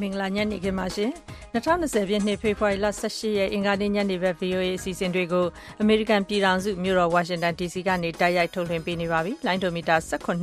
[0.00, 1.12] မင်္ဂလာညနေခင်းပါရှင်
[1.54, 5.46] 2020ပြည့်နှစ်ဖေဖော်ဝါရီလ18ရက်အင်္ဂါနေ့ညနေဘက် VOA အစီအစဉ်တွေကို
[5.80, 10.36] အမေရိကန်ပြည်ထောင်စုမြို့တော်ဝါရှင်တန် DC ကနေတိုက်ရိုက်ထုတ်လွှင့်ပေးနေပါပြီ။လိုင်းဒိုမီတာ19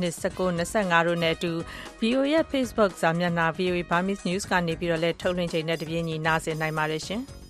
[0.58, 1.52] 25တို့နဲ့အတူ
[2.00, 7.22] VOA ရဲ့ Facebook စာမျက်နှာ VOA Burmese News ကနေပြီးတော့လည်းထုတ်လွှင့်ချိန်နဲ့တပြေးညီနားဆင်နိုင်ပါတယ်ရှင်။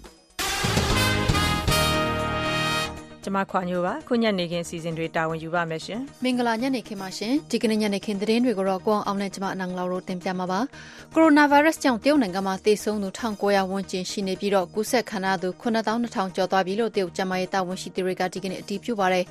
[3.25, 10.61] ကျမခွာညိုပါခုညနေခင်းစီစဉ်တွေတာဝန်ယူပါမယ်ရှင်မင်္ဂလာညနေခင်းပါရှင်ဒီကနေ့ညနေခင်းသတင်းတွေကိုတော့ကိုအောင်အောင်နဲ့ကျမအနန်လောက်တို့တင်ပြမှာပါ
[11.15, 19.25] ကိုရိုနာဗိုင်းရပ်စ်ကြောင့်တရုတ်နိုင်ငံမှာသေဆုံးသူ1900ဝန်းကျင်ရှိနေပြီးတော့ကူးစက်ခံရသူ9200ကျော်သွားပြီလို့တရုတ်ကျန်းမာရေးတာဝန်ရှိသူတွေကဒီကနေ့အတည်ပြုပါတယ်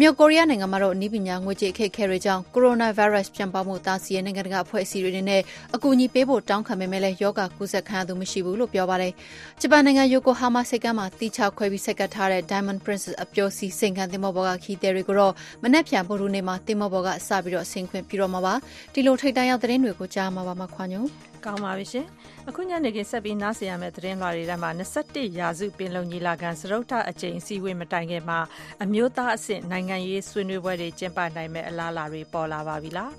[0.00, 5.42] မြောက်ကိုရီးယားနိုင်ငံမှာတော့အနည်းပညာငွေကြေးအခက်အခဲတွေကြောင့်ကိုရိုနာဗိုင်းရပ်စ်ပြန်ပေါက်မှုတားဆီးရေးနိုင်ငံတကာအဖွဲ့အစည်းတွေနဲ့
[5.74, 9.12] အကူအညီပေးဖို့တောင်းခံပေမဲ့လည်းယောဂကူးစက်ခံရသူမရှိဘူးလို့ပြောပါတယ်
[9.60, 15.32] ဂျပန်နိုင်ငံယိုကိုဟာမာစိတ်ကမ်းမှာတီချခွဲပြီးဆက်ကပ်ထားတဲ့ Diamond Princess အပျော်စီစိန်ခံတင်မောဘော်ကခီးသည်တွေကိုတော့
[15.62, 18.54] မနက်ဖြန်ဗုဒ္ဓနေ့မှာတင်မောဘော်ကစပြီးတော့ဆင်ခွင့်ပြုတော့မှာပါ
[18.94, 21.02] ဒီလိုထိတ်တန့်ရောက်သတင်းတွေကိုကြားမှာပါမခွာညုံ
[21.44, 22.06] ကောင်းပါပြီရှင်
[22.48, 28.38] အခုညနေခင်းဆက်ပြီးနားဆင်ရမယ့်သတင်းလွှာတွေထဲမှာ21ရာစုပင်လုံညီလာခံစရုပ်ထအကြိမ်စီဝေးမတိုင်ခင်မှာ
[28.82, 33.10] အမျိုးသားအဆင့်နိုင်ငံရေးဆွေးနွေးပွဲတွေကျင်းပနိုင်မယ့်အလားအလာတွေပေါ်လာပါပြီလား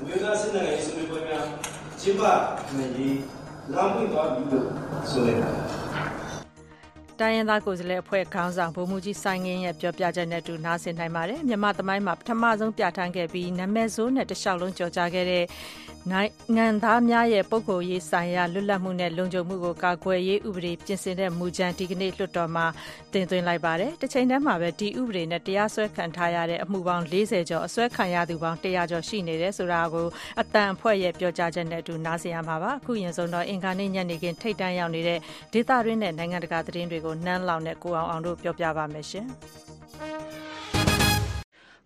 [0.00, 1.46] အမျိုးသားအဆင့်နိုင်ငံရေးဆွေးနွေးပွဲများ
[2.00, 2.22] ကျင်းပ
[2.76, 3.18] နိုင်ရေး
[3.72, 4.66] လမ်းပွင့်သွားပြီလို့
[5.10, 6.17] ဆိုလိုက်ပါတယ်
[7.20, 15.44] တိုင်းရင်းသားကိုယ်စားလှယ်အဖွဲ့ခေါင်းဆောင်ဗိုလ်မှူးကြီးစိုင်းငင်းရဲ့ပြောပြချက်နဲ့အတူနားဆင်နိုင်ပါတယ်မြန်မာသမိုင်းမှာပထမဆုံးပြဋ္ဌာန်းခဲ့ပြီးနာမည်ဆိုးနဲ့တခြားလုံးကြော်ကြားခဲ့တဲ့
[16.12, 22.66] နိုင်ငံသားများရဲ့ပုဂ္ဂိုလ်ရေးဆိုင်ရာလွတ်လပ်မှုနဲ့လုံခြုံမှုကိုကာကွယ်ရေးဥပဒေပြင်ဆင်တဲ့မူကြမ်းဒီကနေ့လွှတ်တော်မှာ
[23.12, 30.06] တင်သွင်းလိုက်ပါတယ်။တစ်ချိန်တည်းမှာပဲဒီဥပဒေနဲ့တရားစွဲခံထားရတဲ့အမှုပေါင်း40ကျော်အစွဲခံရသူပေါင်း100ကျော်ရှိနေတယ်ဆိုတာကို
[30.40, 35.18] အတန်အဖွဲ့ရဲ့ပြောကြားချက်နဲ့အတူနားဆင်ရမှာပါ။အခုရင်ဆုံးတော့အင်္ဂါနေ့ညနေခင်းထိတ်တန့်ရောက်နေတဲ့
[35.52, 39.26] ဒေသတွင်းနဲ့နိုင်ငံတကာသတင်းတွေကိုနန်းလောင်နဲ့ကိုအောင်အောင်တို့ပြောပြပါမယ်ရှင်။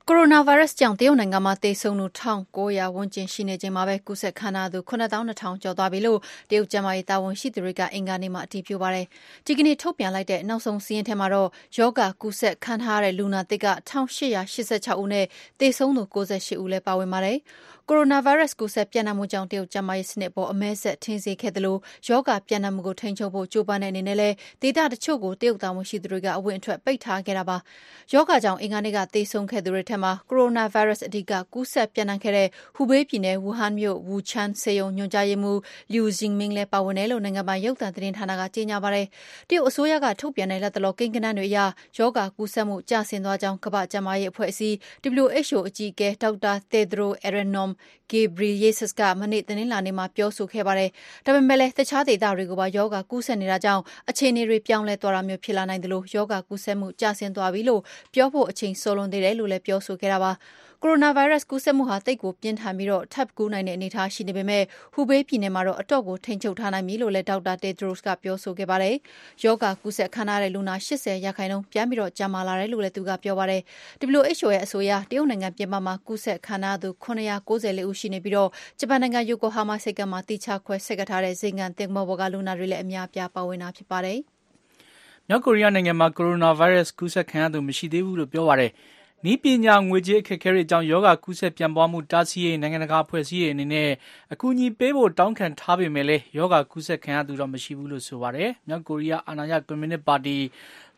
[0.08, 6.18] ကိုရိုနာဗိုင်းရပ်စ်ကြောင့်တရုတ်နိုင်ငံမှာသေဆုံးသူ1900ဝန်းကျင်ရှိနေချိန်မှာပဲကူးစက်ခံရသူ9200ကျော်သွားပြီလို့
[6.50, 9.06] တရုတ်ကျန်းမာရေးတာဝန်ရှိသူတွေကအင်္ဂါနေ့မှာအတည်ပြုပါတယ်။
[9.46, 11.48] ဒီကနေ့ထုတ်ပြန်လိုက်တဲ့နောက်ဆုံးစာရင်းထဲမှာတော့
[11.78, 15.26] ယောဂကူးစက်ခံထားရတဲ့လူနာသစ်က1886ဦးနဲ့
[15.60, 17.38] သေဆုံးသူ98ဦးလည်းပါဝင်ပါတယ်။
[17.88, 21.76] ကိုရိုနာဗိုင်းရပ်စ်ကူးစက်ပျံ့နှံ့မှုကြောင့်တရုတ်ကျန်းမာရေးစနစ်အပေါ်အမဲစက်ထင်စေခဲ့သလို
[22.08, 27.56] ရောဂါပျံ့နှံ့မှုကိုထိန်းချုပ်ဖို့ကြိုးပမ်းတဲ့အနေနဲ့လည်းဒေသတချို့ကိုတရုတ်တာဝန်ရှိသူတွေကအဝင်အထွက်ပိတ်ထားခဲ့တာပါ။
[28.12, 35.58] ရောဂါကြောင့်အင်္ဂါနေ့ကသေဆုံးခဲ့သူတွေထဲမှာကိုရိုနာဗိုင်းရပ်စ်အဓိကကူးစက်ပျံ့နှံ့ခဲ့တဲ့ဟူဘေးပြည်နယ်ဝူဟန်မြို့ဝူချန်ဆေးရုံညွှန်ကြားရေးမှူး
[35.92, 39.06] Liu Zhiming လည်းပါဝင်တယ်လို့နိုင်ငံပိုင်ရုပ်သံသတင်းဌာနကကြေညာပါတယ်။
[39.48, 41.58] တရုတ်အစိုးရကထုတ်ပြန်တဲ့လက်တလောကိန်းဂဏန်းတွေအရ
[41.98, 44.76] ရောဂါကူးစက်မှုကျဆင်းသွားကြောင်းကမ္ဘာ့ကျန်းမာရေးအဖွဲ့အစည်း
[45.22, 47.70] WHO အကြီးအကဲဒေါက်တာ Tedros Adhanom
[48.10, 50.90] Ghebreyesus က မနေ့ တနင်္လာနေ့မှာ ပြောဆိုခဲ့ပါတယ်။
[51.24, 57.82] ဒါပေမဲ့လည်း တခြားဒေသတွေကိုပါ ရောဂါကူးစက်နေတာကြောင့် အခြေအနေတွေ ပြောင်းလဲသွားတာမျိုး ဖြစ်လာနိုင်သလို ရောဂါကူးစက်မှု ကျဆင်းသွားပြီလို့
[58.14, 60.32] ပြောဖို့ အချိန်စောလွန်သေးတယ်လို့လည်း ပြောဆိုခဲ့တာပါ။
[60.84, 68.94] ကိုရိုနာဗိုင်းရပ်စ်ကူးစက်မှုဟာသိပ်ကိုပြင်းထန်ပြီးထပ်ကူးနိုင်တဲ့အနေအထားရှိနေပေမယ့်ဟူဘေးပြည်နယ်မှာတော့အတော့်ကိုထိန်းချုပ်ထားနိုင်ပြီလို့လည်းဒေါက်တာ Tedros ကပြောဆိုခဲ့ပါတယ်။
[69.44, 71.86] ရောဂါကူးစက်ခံထားရတဲ့လူနာ၈၀ရာခိုင်နှုန်းပြန်
[72.18, 73.62] ကျန်းမာလာတယ်လို့လည်းသူကပြောပါတယ်။
[74.18, 78.34] WHO ရဲ့အဆိုအရတရုတ်နိုင်ငံပြင်ပမှာကူးစက်ခံထားရသူ၇၉၄ဦးရှိနေပြီး
[78.78, 84.18] ဂျပန်နိုင်ငံယိုကိုဟာမာဆိပ်ကမ်းမှာသီးခြားခွဲစိတ်ထားတဲ့ဇိမ်ခံသင်္ဘောပေါ်ကလူနာတွေလည်းအများအပြားပါဝင်တာဖြစ်ပါတယ်။
[85.28, 88.72] မြောက်ကိုရီးယားနိုင်ငံမှာကိုရိုနာဗိုင်းရပ်စ်ကူးစက်ခံရသူမရှိသေးဘူးလို့ပြောပါတယ်။
[89.26, 93.88] နည်းပညာငွေကြေးအခက်အခဲတွေကြောင့်ယောဂကူးစက်ပြန့်ပွားမှုတားဆီးရေးနိုင်ငံတကာအဖွဲ့အစည်းတွေအနေနဲ့
[94.32, 100.36] အကူအညီပေးဖို့တောင်းခံထားပေမဲ့လည်းယောဂကူးစက်ခံရသူတော့မရှိဘူးလို့ဆိုပါတယ်။မြောက်ကိုရီးယားအာဏာရကွန်မြူနစ်ပါတီ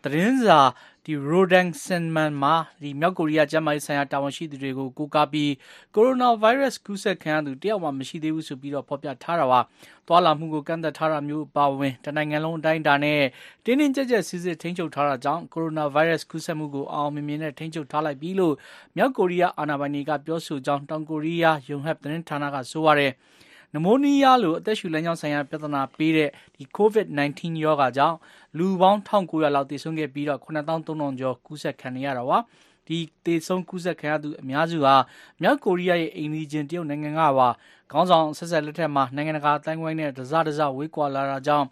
[0.02, 0.60] သတင်းစာ
[1.06, 5.52] ဒီ Rodang Sinman မှာဒီမြောက်ကိုရီးယားကျန်းမာရေးဆိုင်ရာတာဝန်ရှိသူတွေကိုကိုးကားပြီး
[5.94, 9.60] ကိုရိုနာဗိုင်းရပ်စ်ကူးစက်ခံရသူတယောက်မှမရှိသေးဘူးဆိုပြီးတော့ဖော်ပြထားတာပါ။
[10.06, 13.20] သွာလာမှုကိုကန့်သက်ထားတာမျိုးပါဝင်တနိုင်ငံလုံးအတိုင်းအတာနဲ့
[13.64, 18.54] တင်းတင်းကြပ်ကြပ်စစ်စစ်ထိန်းချုပ်ထားတာကြောင့်ကိုရိုနာဗိုင်းရပ်စ်ကူးစက်မှုကိုအောင်မြင်မြင်နဲ့ထိန်းချုပ်ထားလိုက်ပြီလို့
[18.96, 23.12] မြောက်ကိုရီးယားအာဏာပိုင်တွေကပြောဆိုကြောင်းတောင်ကိုရီးယားယုံဟပ်သတင်းဌာနကဆိုပါတယ်။
[23.76, 28.16] နမိုးနီးယားလိုအသက်ရှူလမ်းကြောင်းဆိုင်ရာပြဿနာပေးတဲ့ဒီ COVID-19 ရောဂါကြောင့်
[28.58, 32.38] လူပေါင်း1900လောက်သေဆုံးခဲ့ပြီးတော့9300ကျော်ကူးစက်ခံရတာပါ
[32.86, 34.94] ဒီသေဆုံးကူးစက်ခံရသူအများစုဟာ
[35.42, 37.48] မြောက်ကိုရီးယားရဲ့အိမ်နီးချင်းတရုတ်နိုင်ငံကပါ
[37.92, 41.66] ခေါင်းဆောင်ဆက်ဆက်လက်ထက်မှာနိုင်ငံတကာတိုင်းဝိုင်းနဲ့တစားတစားဝေးကွာလာတာကြောင့်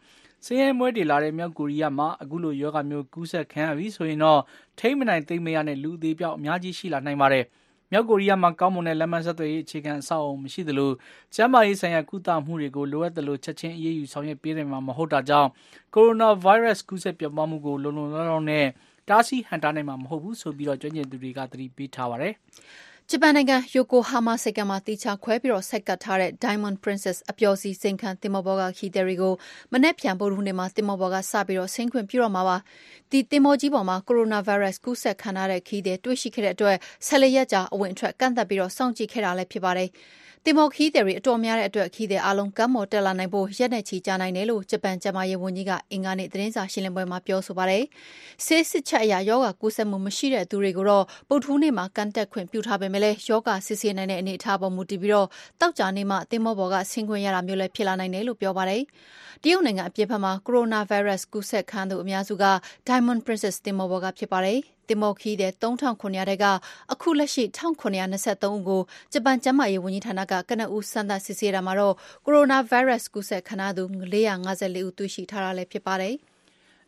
[0.44, 4.40] စင်းရဲမွဲတွေလာတဲ့မြောက်ကိုရီးယားမှာအခုလိုယောဂမျိုးကူးစက်ခံရပြီဆိုရင်တော့
[4.78, 7.44] ထိမ့်မနိုင်သိမ့်မရနဲ့လူသေးပြောက်အများကြီးရှိလာနိုင်ပါတယ်။
[7.94, 10.91] မြောက်ကိုရီးယားမှာကောင်းမွန်တဲ့လက်မှတ်ဆက်သွယ်ရေးအခြေခံအဆောက်အအုံမရှိသလို
[11.35, 15.49] ကျန်းမာရေးဆိုင်ရာကုသမှုတွေကိုလိုအပ်သလိုချက်ချင်းအရေးယူဆောင်ရွက်ပေးနိုင်မှာမဟုတ်တာကြောင့်
[15.94, 18.67] ကိုရိုနာဗိုင်းရပ်စ်ကူးစက်ပြန့်ပွားမှုကိုလုံလုံလောက်လောက်နဲ့
[19.09, 22.35] တားဆီးဟန်တားနိုင်မှာမဟုတ်ဘူးဆိုပြီးတော့ကျွမ်းကျင်သူတွေကသတိပေးထားပါတယ်။
[23.10, 29.34] ဂျပန်နိုင်ငံယိုကိုဟာမာဆိပ်ကမ်းမှာသီးခြားခွဲပြီးဆိုက်ကပ်ထားတဲ့ Diamond Princess အပျော်စီးဇိမ်ခံသင်္ဘောပေါ်ကခရီးသည်တွေကို
[29.72, 32.56] မနက်ဖြန်ဗုဒ္ဓဟူးနေ့မှာသင်္ဘောပေါ်ကစပြီးဆင်းခွင့်ပြုတော့မှာပါ။
[33.10, 36.76] ဒီသင်္ဘောကြီးပေါ်မှာကိုရိုနာဗိုင်းရပ်စ်ကူးစက်ခံထားရတဲ့ခရီးသည်တွေ့ရှိခဲ့တဲ့အတွက်
[37.06, 39.90] ၁၄ရက်ကြာအဝင်အထွက်ကန့်သတ်ပြီးစောင့်ကြည့်ခဲ့တာလည်းဖြစ်ပါတယ်။
[40.47, 47.85] သင်္ဘောခရီးသည်တွေအတော်များတဲ့အတွက်ခရီးသည်အားလုံးကမ်းပေါ်တက်လာနိုင်ဖို့ရက်နဲ့ချီကြာနိုင်တယ်လို့ဂျပန်ကျန်းမာရေးဝန်ကြီးကအင်္ဂါနေ့သတင်းစာရှင်းလင်းပွဲမှာပြောဆိုပါတယ်။
[48.44, 55.12] ဆေးစစ်ချက်အရရောဂါကူးစက်မှုမရှိတဲ့သူတွေကိုတော့ဗုဒ္ဓဟူးနေ့မှာကန့်တက်ခွင့်ပြုထားပေမယ့်လည်းရောဂါစစ်ဆေးနိုင်တဲ့အနေအထားပေါ်မူတည်ပြီး
[55.61, 58.83] သောကြာနေ့မှသင်္ဘောပေါ်ကဆင်းခွင့်ရတာမျိုးလည်းဖြစ်လာနိုင်တယ်လို့ပြောပါတယ်။
[59.43, 62.44] တရုတ်နိုင်ငံအပြင်ဘက်မှာကိုရိုနာဗိုင်းရပ်စ်ကူးစက်ခံရသူအများစုက
[62.89, 66.44] Diamond Princess သင်္ဘောပေါ်ကဖြစ်ပါတယ်။သင်္ဘောခရီးသည်၃,၇၀၀ထဲက
[66.93, 68.82] အခုလက်ရှိ၁,၇၂၃ဦးကို
[69.12, 71.94] ဂျပန်ကျန်းမာရေးဝန်ကြီးဌာနကကနဦးစမ်းသပ်စစ်ဆေးတာမှာတော့
[72.25, 74.34] ကိုရိုနာဗိုင်းရပ်စ်ကူးစက်ခံထားရသူ၄၅
[74.76, 76.17] ၄ဦးတွေ့ရှိထားတာလည်းဖြစ်ပါတယ်။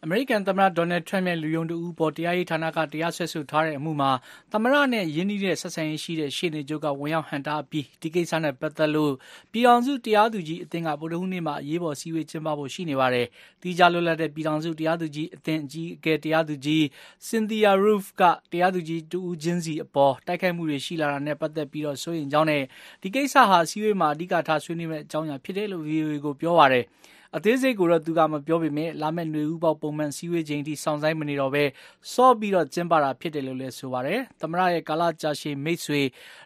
[0.06, 4.10] အမေရိကန်သမ္မတဒေါ်နယ်ထရမ့်ရဲ့ လူယုံတဦးအပေါ် တရားရေးဌာနက တရားစွဲဆိုထားတဲ့အမှုမှာ
[4.52, 9.12] သမ္မတနဲ့ ရင်းနှီးတဲ့ ဆက်ဆံရေးရှိတဲ့ ရှေ့နေချုပ်က ဝင်ရောက်ဟန့်တားပြီး ဒီကိစ္စနဲ့ ပတ်သက်လို့
[9.52, 13.26] ပြည်ထောင်စု တရားသူကြီးအသင်းက ဗုဒ္ဓဟူးနေ့မှာ အရေးပေါ်စည်းဝေး ကျင်းပဖို့ ရှိနေပါတယ်။
[13.62, 16.82] တီးခြားလွတ်လပ်တဲ့ ပြည်ထောင်စု တရားသူကြီးအသင်း အကြီးအကဲ တရားသူကြီး
[17.28, 18.22] Cynthia Roof က
[18.52, 22.62] တရားသူကြီးတူဦးချင်းစီအပေါ် တိုက်ခိုက်မှုတွေ ရှိလာတာနဲ့ ပတ်သက်ပြီးတော့စိုးရိမ်ကြောင်းနဲ့
[23.02, 26.86] ဒီကိစ္စဟာစည်းဝေးမှာ အဓိကထား ဆွေးနွေးမယ့် အကြောင်းအရာ ဖြစ်တယ်လို့ VOA ကို ပြောပါတယ်။
[27.36, 31.64] အသေးစိတ်ကိုတော့သူကမပြောပေမဲ့လာမယ့်ຫນွေဥပေါပုံမှန်စည်းဝေးချိန်ထိစောင့်ဆိုင်မနေတော့ပဲ
[32.12, 36.02] စော့ပြီးတော့ကျင်းပတာဖြစ်တယ်လို့လည်းဆိုပါတယ်။သမရရဲ့ကာလကြာရှည်မိတ်ဆွေ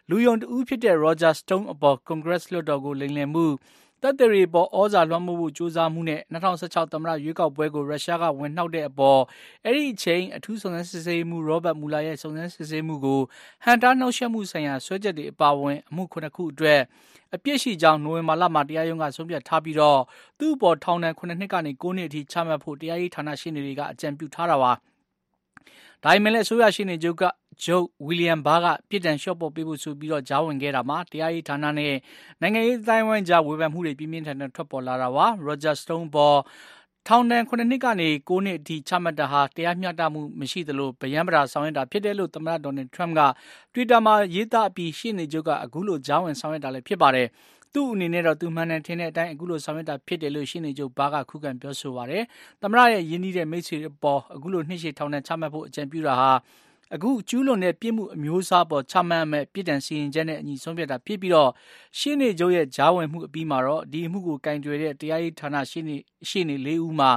[0.09, 3.45] လူယုံတူဖြစ်တဲ့ Roger Stone အပေါ် Congress လွှတ်တော်ကိုလိမ်လည်မှု
[4.03, 9.21] တပ်တွေပေါ်ဩဇာလွှမ်းမိုးဖို့ကြိုးစားမှုနဲ့2016သမ္မတရွေးကောက်ပွဲကိုရုရှားကဝင်နှောက်တဲ့အပေါ်
[9.65, 13.21] အဲ့ဒီအချိန်အထူးစုံစမ်းစစ်ဆေးမှုရောဘတ်မူလာရဲ့စုံစမ်းစစ်ဆေးမှုကို
[13.63, 16.81] ဟန်တာနှောက်ယှက်မှုဆိုင်ရာဆွဲချက်တွေအပါအဝင်အမှုခုနှစ်ခုအတွက်
[17.35, 19.99] အပြစ်ရှိကြောင်းနိုဝင်ဘာလမှာတရားရုံးကဆုံးဖြတ်ထားပြီးတော့
[20.39, 24.71] သူ့အပေါ်ထောင်ဒဏ်9နှစ်ကနေ9နှစ်အထိချမှတ်ဖို့တရားရေးဌာနရှင်းနေတွေကအကြံပြုထားတာပါ
[26.03, 27.23] ဒါပေမဲ့လည်းအစိုးရရှိနေချုပ်က
[27.63, 31.93] ဂျုတ်ဝီလျံဘားကပြည်တံလျှော့ပေါ်ပေးဖို့ဆိုပြီးတော့ကြားဝင်ခဲ့တာမှာတရားရေးဌာနနဲ့
[32.41, 36.37] နိုင်ငံရေးတိုင်းဝိုင်းကြားဝေဖန်မှုတွေပြင်းပြင်းထန်ထန်ထွက်ပေါ်လာတာပါရောဂျာစတုန်းပေါ်
[37.07, 43.21] ထောင်ဒဏ်9နှစ်ကနေ9နှစ်အထိချမှတ်တာဟာတရားမျှတမှုမရှိသလိုဗျံပရာဆောင်ရွက်တာဖြစ်တယ်လို့သမ္မတဒေါ်နယ်ထရမ့်က
[43.73, 47.27] Twitter မှာရေးသားအပြီးရှင်းနေချုပ်ကအခုလိုကြားဝင်ဆောင်ရွက်တာလည်းဖြစ်ပါတယ်
[47.73, 52.23] သူ့အနေနဲ့တော့သူမှန်တယ်ထင်တဲ့အတိုင်းအခုလိုဆောင်ရွက်တာဖြစ်တယ်လို့ရှင်းနေချုပ်ဘာကခုခံပြောဆိုပါတယ်။
[52.61, 56.31] သမ္မတရဲ့ယင်းနှီးတဲ့မိတ်ဆွေအပေါ်အခုလိုနှိမ့်ရှေထောင်နဲ့ချမှတ်ဖို့အကြံပြုတာဟာ
[56.95, 61.51] အခုကျူးလွန်တဲ့ပြစ်မှုအမျိုးအစားပေါ်ချမှတ်မဲ့ပြည်တံစီရင်ချက်နဲ့အညီဆုံးဖြတ်တာဖြစ်ပြီးတော့
[61.99, 65.97] ရှင်းနေချုပ်ရဲ့ဂျားဝင်မှုအပြီးမှာတော့ဒီအမှုကိုကင်တွယ်တဲ့တရားရေးဌာနရှင်းနေ
[66.29, 67.11] ရှင်းနေ၄ဦးမှာ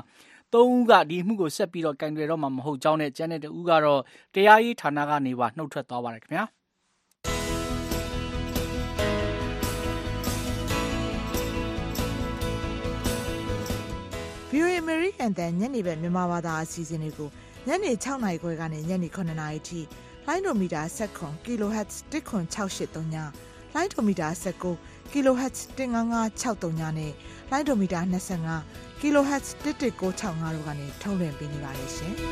[0.53, 4.01] သုံးဦးကဒီအမှုကိုဆက်ပြီးတော့ကင်တွယ်တော့မှာမဟုတ်ကြောင်းနဲ့ကျန်တဲ့တဦးကတော့
[4.35, 6.45] တရားရေးဌာနကနေပါနှုတ်ထွက်သွားပါတယ်ခင်ဗျာ။
[15.23, 17.31] VOA American တန်ညနေဘက်မြန်မာဘာသာအစီအစဉ်တွေကို
[17.69, 19.81] ညနေ6နာရီခွဲကနေညနေ9နာရီထိ
[20.27, 20.83] လိုင်းဒိုမီတာ
[21.15, 23.15] 7 kHz 10683ည
[23.75, 24.29] လိုင်းဒိုမီတာ
[24.73, 27.13] 19 kHz 15563နဲ့
[27.51, 28.01] လိုင်းဒိုမီတာ
[28.53, 32.15] 25 kHz 11965တို့ကနေထုတ်လွှင့်ပေးနေပါတယ်ရှင်။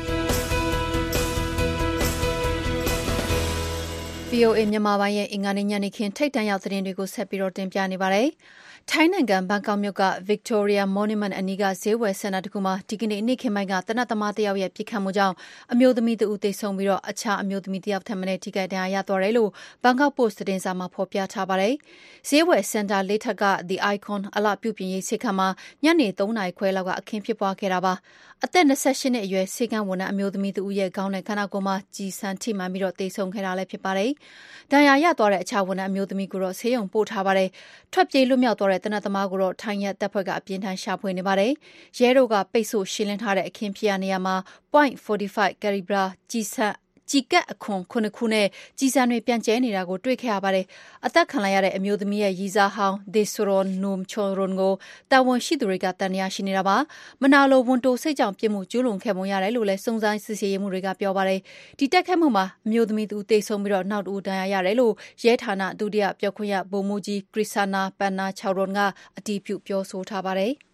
[4.31, 8.27] VOA မြန်မာပိုင်းရဲ့အင်္ဂါနေ့ညနေခင်းထိတ်တန့်ရောက်သတင်းတွေကိုဆက်ပြီးတော့တင်ပြနေပါတယ်။
[8.89, 15.35] ထိုင်းနိုင်ငံဘန်ကောက်မြို့က Victoria Monument အနီးက ဈေးဝယ်စင်တာတခုမှာ ဒီကနေ့ နေ့ခင်းပိုင်းက သေနတ်သမားတယောက်ရဲ့ ပစ်ခတ်မှုကြောင့်
[15.73, 19.49] အမျိုးသမီးတဦးသေဆုံးပြီး အခြားအမျိုးသမီးတယောက်ထက်မနည်း ထိခိုက်ဒဏ်ရာရသွားတယ်လို့
[19.83, 21.73] ဘန်ကောက်ပို့စ်သတင်းစာမှာ ဖော်ပြထားပါတယ်။
[22.29, 25.49] ဈေးဝယ်စင်တာလေးထပ်က The Icon အလှပြုပြင်ရေး ဆေးခန်းမှာ
[25.83, 27.93] ညနေ ၃ နာရီခွဲလောက်က အခင်းဖြစ်ပွားခဲ့တာပါ။
[28.45, 34.11] အသက် ၂၈ နှစ်အရွယ် ဆေးခန်းဝန်ထမ်းအမျိုးသမီးတဦးရဲ့ ခေါင်းနဲ့ ခန္ဓာကိုယ်မှာ ကျည်ဆန်ထိမှန်ပြီး သေဆုံးခဲ့တာလည်း ဖြစ်ပါတယ်။
[34.71, 37.49] ဒဏ်ရာရသွားတဲ့ အခြားဝန်ထမ်းအမျိုးသမီးကိုတော့ ဆေးရုံပို့ထားပါတယ်။
[37.93, 41.51] ထွက်ပြေးလွတ်မြောက်သွားတဲ့ သေနတ်သမားကိုတော့ ထိုင်းရဲတပ်ဖွဲ့က အပြင်းထန် ရှာဖွေနေပါတယ်။
[41.99, 44.35] ရဲတို့က ပိတ်ဆို့ရှင်းလင်းထားတဲ့ အခင်းဖြစ်ရာနေရာမှာ
[44.73, 46.67] .45 ကယ်လီဘရာကျည်ဆံ
[47.09, 48.47] ကျည်ကပ်အခွန်ခုနှစ်ခုနဲ့
[48.79, 50.65] ကျည်ဆံတွေပြန့်ကျဲနေတာကိုတွေ့ခဲ့ရပါတယ်။
[51.05, 54.73] အသက်ခံလိုက်ရတဲ့အမျိုးသမီးရဲ့ရည်စားဟောင်း Desoron Numcharoen ကို
[55.11, 56.77] တာဝန်ရှိသူတွေကတန်ရာရှိနေတာပါ။
[57.21, 61.39] မနာလိုဝန်တိုစိတ်ကြောင့်ပြစ်မှုကျူးလွန်ခဲ့ပုံရတယ်လို့လည်းစုံစမ်းစစ်ဆေးရေးမှုတွေကပြောပါတယ်။
[61.79, 64.93] ဒီတက်ခတ်မှုမှာအမျိုးသမီးသူတိတ်ဆုံးပြီးတော့နောက်တူဒဏ်ရာရတယ်လို့
[65.25, 68.79] ရဲဌာနဒုတိယပြောခွင့်ရဗိုလ်မှူးကြီး Krisana Pannacharoen က
[69.17, 70.53] အတည်ပြုပြောဆိုထားပါတယ်။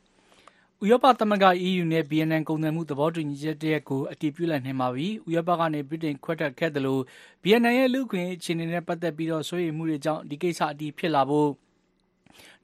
[0.83, 7.01] ဥရောပသမဂ္ဂ EU နဲ့ BNN ကုန်သွယ်မှုသဘောတူညီချက်တရက်ကို အတည်ပြုလိုက်နိုင်ပါပြီ။ဥရောပကနေ ဗြိတိန်ခွဲထွက်ခဲ့တယ်လို့
[7.41, 11.49] BNN ရဲ့ လူခွင့်အခြေအနေနဲ့ ပတ်သက်ပြီးတော့စိုးရိမ်မှုတွေကြောင့် ဒီကိစ္စ အတည်ဖြစ်လာဖို့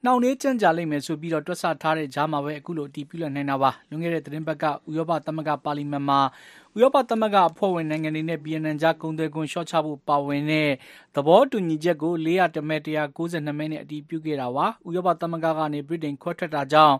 [0.04, 6.20] နှောင့်နှေးကြန့်ကြာလိမ့်မယ်ဆိုပြီးတော့တွက်ဆထားတဲ့ကြားမှာပဲ အခုလို အတည်ပြုလိုက်နိုင်တာပါ။လွန်ခဲ့တဲ့သတင်းပတ်က ဥရောပသမဂ္ဂပါလီမန်မှာ
[6.76, 10.70] ဥရောပသမဂ္ဂအဖွဲ့ဝင်နိုင်ငံတွေနဲ့ BNN ကြား ကုန်သွယ်ခွင့်လျှော့ချဖို့ ပါဝင်တဲ့
[11.14, 16.96] သဘောတူညီချက်ကို400မဲ192မဲနဲ့ အတည်ပြုခဲ့တာပါ။ဥရောပသမဂ္ဂကနေ ဗြိတိန်ခွဲထွက်တာကြောင့်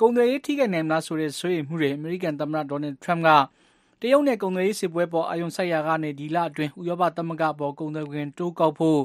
[0.00, 3.28] ကုန်သွယ်ရေးထိခိုက်နိုင်မလားဆိုတဲ့ဆွေးနွေးမှုတွေအမေရိကန်သမ္မတဒေါ်နယ်ထရမ့်က
[4.00, 9.00] တရုတ်နဲ့ကုန်သွယ်ရေးစစ်ပွဲပေါ်အာရုံစိုက်ရာကနေဒီလအတွင်းဥရောပသမဂ္ဂပေါ်ကုန်သွယ်ခွင့်တိုးကောက်ဖို့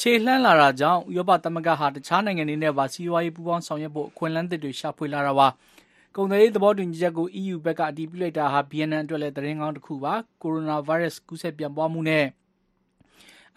[0.00, 5.48] ခြေလှမ်းလာတာကြောင့်ဥရောပသမဂ္ဂဟာတခြားနိုင်ငံတွေနဲ့ပါစီးပွားရေးပူးပေါင်းဆောင်ရွက်ဖို့အခွင့်အလမ်းသစ်တွေရှာဖွေလာတာပါ
[6.16, 12.26] ကုန်သွယ်ရေးသဘောတူညီချက်ကို EU ဘက်ကအတည်ပြုလိုက်တာဟာ BNN အတွက်လည်းသတင်းကောင်းတစ်ခုပါကိုရိုနာဗိုင်းရပ်စ်ကူးစက်ပြန့်ပွားမှုနဲ့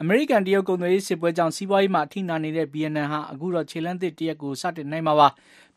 [0.01, 5.27] အမေရိကန်တရုတ်ကုန်သွယ်ရေးစစ်ပွဲကြောင့်စီးပွားရေးမှာအထိနာနေတဲ့ BNN ဟာအခုတော့ခြေလန်းသစ်တရက်ကိုစတင်နိုင်မှာပါ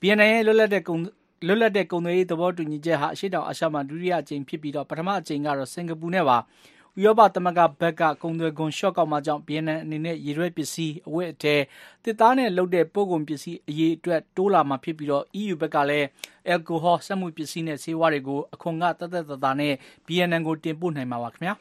[0.03, 1.01] BNN ရဲ့လွတ်လပ်တဲ့ကုန်
[1.47, 11.61] လွတ်လပ်တဲ့ ကုန်သွယ်ရေး သဘောတူညီချက်ဟာ အရှိတောင်အာရှမှာ ဒုတိယအကြိမ်ဖြစ်ပြီးတော့ပထမအကြိမ်ကတော့ စင်ကာပူနဲ့ပါ ဥရောပသမဂ္ဂဘက်က ကုန်သွယ်ခွန်ရှော့ကောက်မှကြောင့် BNN အနေနဲ့ ရေရွက်ပစ္စည်း အဝတ်အထည်
[12.05, 16.07] တစ်သားနဲ့လုပ်တဲ့ ပို့ကုန်ပစ္စည်း အရေးအတွက် တိုးလာမှာဖြစ်ပြီးတော့ EU ဘက်ကလည်း
[16.47, 19.75] အယ်ကိုဟောစက်မှုပစ္စည်းနဲ့ ဆေးဝါးတွေကို အခွန်ကတသက်တသာနဲ့
[20.07, 21.55] BNN ကို တင်ပို့နိုင်မှာပါခင်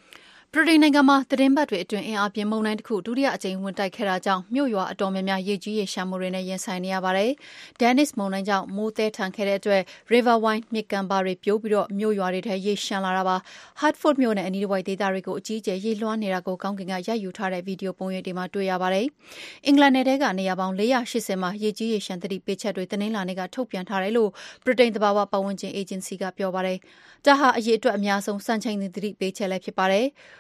[0.54, 7.32] ဗျာ။ဗြိတိန်နိုင်ငံမှာသတင်းပတ်တွေအတွင်းအင်အားပြင်းမုန်တိုင်းတစ်ခုဒုတိယအကြိမ်ဝင်တိုက်ခဲ့တာကြောင့်မြို့ရွာအတော်များများရေကြီးရေရှမ်းမှုတွေနဲ့ရင်ဆိုင်နေရပါတယ်။
[7.80, 9.82] Dennis မုန်တိုင်းကြောင့်မိုးသည်းထန်ခဲ့တဲ့အတွက်
[10.14, 13.36] River Wine မြစ်ကမ်းပါးတွေပြိုးပြီးမြို့ရွာတွေထဲရေရှမ်းလာတာပါ။
[13.82, 19.06] Hertford မြို့နဲ့အနီးတစ်ဝိုက်ဒေသတွေကိုအကြီးအကျယ်ရေလွှမ်းနေတာကိုကောင်းကင်ကရိုက်ယူထားတဲ့ဗီဒီယိုပုံရိပ်တွေမှာတွေ့ရပါတယ်။
[19.68, 20.96] အင်္ဂလန်နယ်ထဲကနေရာပေါင်း၄၈
[21.28, 24.30] ၀မှာရေကြီးရေရှမ်းသတိပေးချက်တွေတနင်္လာနေ့ကထုတ်ပြန်ထားတယ်လို့
[24.66, 26.78] ဗြိတိန်သဘာဝပတ်ဝန်းကျင်အေဂျင်စီကပြောပါတယ်။
[27.26, 30.08] ဒါဟာ အရေအတွက်အများဆုံးစံချိန်သတိပေးချက်လည်းဖြစ်ပါတယ်။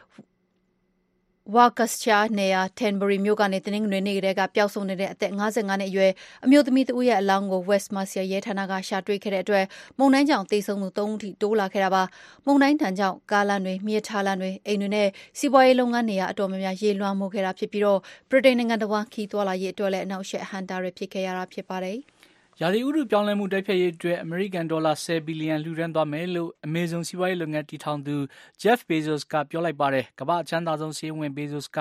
[1.55, 6.11] Worcestershire နယ်ရာ Tenbury မြို့ကနေ တနင်္ဂနွေနေ့ကတည်းက ပျောက်ဆုံးနေတဲ့အသက် ၅၅ နှစ်အရွယ်
[6.45, 9.65] အမျိုးသမီးတဦးရဲ့အလောင်းကို West Mercia ရဲဌာနက ရှာတွေ့ခဲ့တဲ့အတွက်
[9.97, 12.03] မုန်တိုင်းကြောင့် သေဆုံးသူ ၃ ဦးထိ တိုးလာခဲ့တာပါ။
[12.45, 15.07] မုန်တိုင်းဒဏ်ကြောင့် ကားလမ်းတွေ၊မီးရထားလမ်းတွေ၊အိမ်တွေနဲ့
[15.39, 21.99] စီးပွားရေးလုပ်ငန်း နေရာအတော်များများ ရေလွှမ်းမိုးခဲ့တာဖြစ်ပြီး ဗြိတိန်နိုင်ငံတဝှမ်း ခရီးသွားလာရေးအတွက်လည်း အနှောင့်အယှက် အဟန့်အတားတွေ ဖြစ်ခဲ့ရတာ ဖြစ်ပါတယ်။
[22.61, 28.15] ရာသီဥတုပြောင်းလဲမှုတိုက်ဖျက်ရေးအတွက်အမေရိကန်ဒေါ်လာ10ဘီလီယံလှူဒန်းသွားမယ်လို့ Amazon စီးပွားရေးလုပ်ငန်းတည်ထောင်သူ
[28.61, 31.79] Jeff Bezos ကပြောလိုက်ပါတယ်။ကမ္ဘာ့အချမ်းသာဆုံးစာရင်းဝင် Bezos က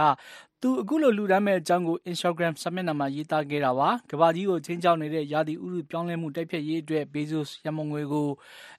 [0.61, 8.29] သူအခုလိုလှူဒန်းမယ့်အကြောင်းကို Instagram စာမျက်နှာမှာရေးသားခဲ့တာပါ။ကမ္ဘာကြီးကိုချင်းချောက်နေတဲ့ရာသီဥတုပြောင်းလဲမှုတိုက်ဖျက်ရေးအတွက် Bezos ရမုံငွေကို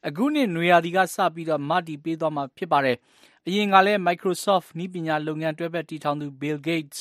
[0.07, 2.97] အခုနှစ်နွေရာသီကစပြီးတော့မတည်ပေးသွားမှာဖြစ်ပါတယ်။
[3.47, 6.99] အရင်ကလည်း Microsoft နည်းပညာလုပ်ငန်းတွဲဘက်တည်ထောင်သူ Bill Gates,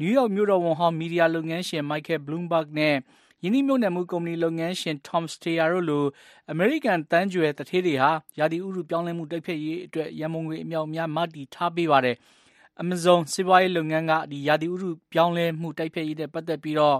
[0.00, 2.96] New York မြို့တော်ဝန်ဟောင်းမီဒီယာလုပ်ငန်းရှင် Michael Bloomberg နဲ့
[3.44, 6.04] ယင်းနှိမ့်မြုပ်နှံမှုကုမ္ပဏီလုပ်ငန်းရှင် Tom Steyer တို့လို
[6.50, 12.16] အမေရိကန်တန်းကြွယ်တထေးတွေဟာရာသီဥတုပြောင်းလဲမှုတိုက်ဖျက်ရေးအတွက်ရန်ပုံငွေအမြောက်အများမတည်ထားပေးပါတယ်။
[12.82, 16.98] Amazon စီးပွားရေးလုပ်ငန်းကဒီရာသီဥတုပြောင်းလဲမှုတိုက်ဖျက်ရေးနဲ့ပတ်သက်ပြီးတော့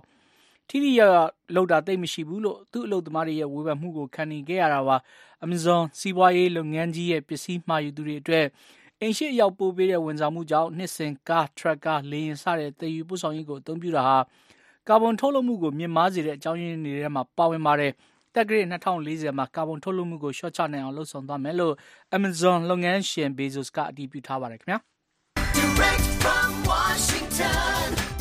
[0.68, 4.96] ထိထိရောက်ရောက်လုပ်တာတိတ်မရှိဘူးလို့သူ့အလုပ်သမားတွေရဲ့ဝေဖန်မှုကိုခံနေခဲ့ရတာပါ။
[5.44, 8.46] Amazon စီးပွားရေးလုပ်ငန်းကြီးရဲ့ပစ္စည်းမှာယူသူတွေအတွက်
[9.00, 14.18] အိမ်ရှိအရောက်ပို့ပေးတဲ့ဝန်ဆောင်မှုကြောင့်နှစ်စဉ်ကား ထရက်ကား လေယာဉ်စတဲ့တည်ယူပို့ဆောင်ရေးကိုအသုံးပြုတာဟာ
[14.88, 17.92] ကာဗွန်ထုတ်လွှတ်မှုကိုမြင့်မားစေတဲ့အကြောင်းရင်းတွေထဲမှာပါဝင်ပါတယ်။
[18.34, 21.74] တက်ကရေ2040မှာကာဗွန်ထုတ်လွှတ်မှုကိုလျှော့ချနိုင်အောင်လှုံ့ဆော်သွားမယ်လို့
[22.16, 24.78] Amazon လုပ်ငန်းရှင် Bezos ကအတည်ပြုထားပါတယ်ခင်ဗျာ။
[25.58, 28.13] Direct from Washington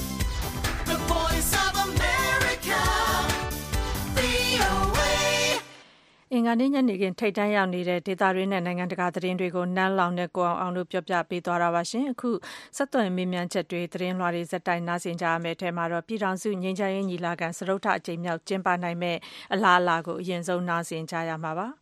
[6.36, 12.30] အင်္ဂါနေ့ညနေခင်း ထိပ်တန်းရောက်နေတဲ့ ဒေသတွင်းနဲ့ နိုင်ငံတကာသတင်းတွေကို နန်းလောင်နဲ့ ကိုအောင်အောင်တို့ပြောပြပေးသွားတာပါရှင်။အခု
[12.78, 19.18] ဆက်သွယ်မေးမြန်းချက်တွေ သတင်းလွှာတွေဇက်တိုင်းနားဆင်ကြရမယ့်ထဲမှာတော့ ပြည်ထောင်စု ငြိမ်းချမ်းရေးညီလာခံ စတုတ္ထအကြိမ်မြောက် ကျင်းပနိုင်မဲ့
[19.54, 21.68] အလားအလာကို အရင်ဆုံး နားဆင်ကြရမှာပါ။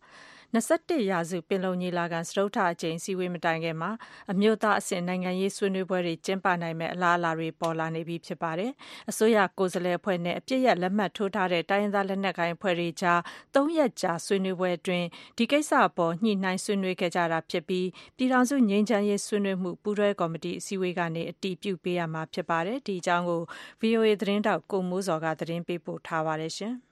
[0.54, 3.90] 21ရာစု ပင်လုံညီလာခံ စတုတ္ထအကြိမ်စီဝေး မတိုင်ခင်မှာ
[4.32, 8.70] အမျိုးသားအဆင့် နိုင်ငံရေးဆွေးနွေးပွဲတွေ ကျင်းပနိုင်မဲ့အလားအလာတွေ ပေါ်လာနေပြီ ဖြစ်ပါတယ်။
[9.10, 13.20] အစိုးရကိုယ်စားလှယ်အဖွဲ့နဲ့ အပြစ်ရလက်မှတ်ထိုးထားတဲ့ တိုင်းရင်းသား လက်နက်ကိုင်အဖွဲ့တွေကြား
[13.54, 15.06] ၃ ရက်ကြာ ဆွေးနွေးပွဲအတွင်း
[15.38, 23.40] ဒီကိစ္စအပေါ် ညှိနှိုင်းဆွေးနွေးခဲ့ကြတာဖြစ်ပြီး ပြည်ထောင်စု ငြိမ်းချမ်းရေးဆွေးနွေးမှု ပူးတွဲကော်မတီ အစည်းအဝေးကနေ အတည်ပြုပေးရမှာ ဖြစ်ပါတယ်။ဒီအကြောင်းကို
[23.80, 26.76] VOA သတင်းတောက် ကိုမိုးစော်ကသတင်းပေးပို့ထားပါတယ်ရှင်။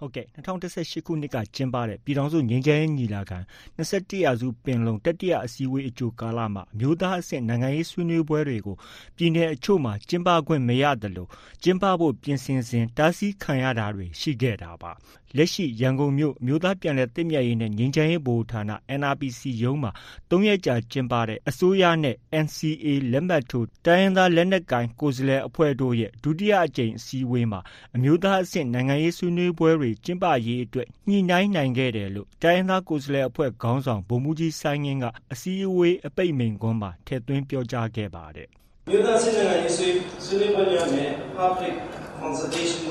[0.00, 3.38] ဟုတ်ကဲ့2018ခုနှစ်က ကျင်းပတဲ့ ပြည်ထောင်စုငြိမ်းချမ်းရေးညီလာခံ
[3.78, 8.76] 21ရာစုပင်လုံ တတိယအစည်းအဝေးအကြိုကာလမှာ အမျိုးသားအဆင့် နိုင်ငံရေးဆွေးနွေးပွဲတွေကို
[9.16, 11.26] ပြည်내အချို့မှာ ကျင်းပခွင့်မရသလို
[11.62, 14.92] ကျင်းပဖို့ ပြင်ဆင်စဉ် တားဆီးခံရတာတွေ ရှိခဲ့တာပါ
[15.36, 18.62] လက်ရှိ ရန်ကုန်မြို့ အမျိုးသားပြန်လည်သင့်မြတ်ရေးနဲ့ ငြိမ်းချမ်းရေးဗဟိုဌာန
[19.00, 19.90] NRPC ရုံးမှာ
[20.30, 27.60] ၃ရက်ကြာ ကျင်းပတဲ့ အစိုးရနဲ့ NCA လက်မှတ်ထိုး တိုင်းရင်းသားလက်နက်ကိုင် ကိုယ်စားလှယ်အဖွဲ့တို့ရဲ့ ဒုတိယအကြိမ် အစည်းအဝေးမှာ
[27.96, 38.48] အမျိုးသားအဆင့် နိုင်ငံရေးဆွေးနွေးပွဲတွေ ကျင်းပရေးအတွက် ညှိနှိုင်းနိုင်ခဲ့တယ်လို့ တိုင်းရင်းသားကိုယ်စားလှယ်အဖွဲ့ ခေါင်းဆောင် ဗိုလ်မှူးကြီး စိုင်းငင်းက အစည်းအဝေး အပိတ်မိန့်ခွန်းမှာ ထည့်သွင်းပြောကြားခဲ့ပါတယ်။
[38.90, 41.74] မြို့သားစစ်နိုင်ငံရေးဆွေးနွေးပွဲများနဲ့ public
[42.22, 42.82] consultation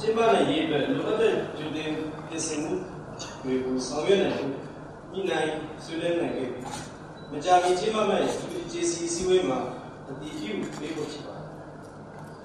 [0.00, 1.90] ကျင်းပနိုင်ရေးအတွက်လိုအပ်တဲ့ကြိုတင်
[2.28, 2.72] ပြင်ဆင်မှု
[3.42, 4.50] တွေကိုဆောင်ရွက်နိုင်ဖို့
[5.12, 5.52] ညှိနှိုင်း
[5.84, 6.60] ဆွေးနွေးနိုင်ခဲ့ပြီ။
[7.32, 8.24] မကြာခင်ကျင်းပမယ့်
[8.72, 9.58] JC စည်းဝေးမှာ
[10.08, 11.46] အတည်ပြုပေးဖို့ဖြစ်ပါတယ်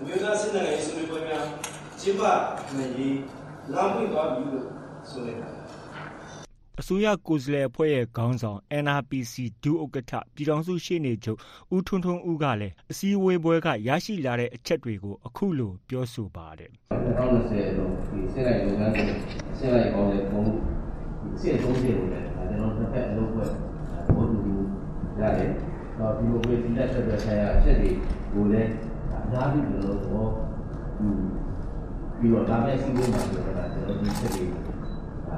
[0.06, 1.46] ။မြို့သားစစ်နိုင်ငံရေးဆွေးနွေးပွဲများ
[2.00, 2.24] ကျင်းပ
[2.78, 3.16] နိုင်ရေး
[3.74, 4.66] လမ်းပွင့်သွားပြီလို့
[5.10, 5.67] ဆိုလိုက်ပါတယ်
[6.82, 11.40] အစိုးရကိုယ်စားလှယ်အဖွဲ့ရဲ့ ခေါင်းဆောင် NRPC ဒုဥက္ကဋ္ဌ ပြည်ထောင်စုရှေ့နေချုပ်
[11.76, 16.72] ဦးထွန်းထွန်းဦးကလည်း အစည်းအဝေးပွဲက ရရှိလာတဲ့ အချက်တွေကို အခုလို ပြောဆိုပါတယ်။
[17.18, 19.08] 2020လို့ဒီစစ်လိုက်လုပ်ငန်းစဉ်
[19.58, 23.46] စစ်လိုက်ကောင်းတဲ့ပုံအစ်အဆုံးစီကိုလည်း ကျွန်တော်တို့တစ်ဖက် အလုပ်ပွဲ
[24.14, 24.56] ဘောတူညီ
[25.20, 25.52] ရတယ်။
[26.00, 27.92] တော့ဒီမိုကရေစီလက်ဆက်တဲ့ဆိုင်ရာ အချက်တွေ
[28.34, 28.72] ကိုလည်း
[29.24, 30.30] အများကြီးကျွန်တော်တို့
[32.20, 34.46] ပြီးတော့ဒါမဲ့စီးပွားမှာဆိုတော့ကျွန်တော်ဒီချက်တွေ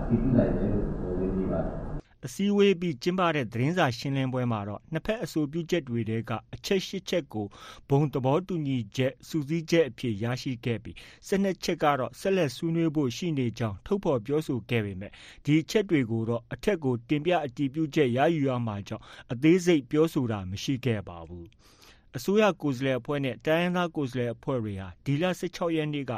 [0.07, 0.88] ပြီးပြနိုင်တယ်လို့ပြောနေပါတယ်
[2.25, 7.47] အစည်းအဝေးပြီး ကျင်းပတဲ့ သတင်းစာရှင်းလင်းပွဲမှာတော့ နှစ်ဖက် အဆိုပြုချက်တွေထဲက အချက် ၈ ချက်ကို
[7.89, 10.95] ဘုံသဘောတူညီချက် စုစည်းချက်အဖြစ် ရရှိခဲ့ပြီး
[11.27, 15.11] ၁၂ ချက်ကတော့ ဆက်လက်ဆွေးနွေးဖို့ ရှိနေကြောင်း ထုတ်ဖော်ပြောဆိုခဲ့ပေမဲ့
[15.45, 21.47] ဒီအချက်တွေကိုတော့ အထက်ကို တင်ပြအတည်ပြုချက် ရယူရမှာကြောင့် အသေးစိတ်ပြောဆိုတာ မရှိခဲ့ပါဘူး။
[22.17, 26.11] အစိုးရကိုယ်စားလှယ်အဖွဲ့နဲ့ တိုင်းရင်းသားကိုယ်စားလှယ်အဖွဲ့တွေဟာ ဒီလ ၁၆ ရက်နေ့က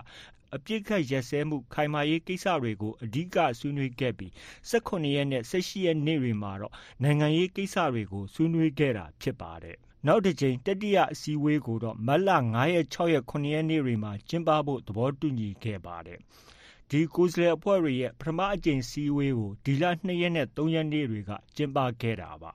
[0.55, 4.31] အပစ်အခတ်ရပ်စဲမှု ခိုင်မာရေးကိစ္စတွေကို အဓိက ဆွေးနွေးခဲ့ပြီး
[4.70, 9.77] ၁၇ ရက်နဲ့ ၁၈ ရက်နေ့တွေမှာတော့ နိုင်ငံရေးကိစ္စတွေကို ဆွေးနွေးခဲ့တာဖြစ်ပါတယ်။
[10.08, 16.20] နောက်တစ်ကြိမ် တတိယအစည်းအဝေးကိုတော့ မတ်လ ၅ ရက်၊၆ ရက်၊၇ ရက်နေ့တွေမှာ ကျင်းပဖို့ သဘောတူညီခဲ့ပါတယ်။
[16.89, 22.51] ဒီကိုယ်စားလှယ်အဖွဲ့တွေရဲ့ ပထမအကြိမ်အစည်းအဝေးကို ဒီလ ၂ ရက်နဲ့ ၃ ရက်နေ့တွေက ကျင်းပခဲ့တာပါ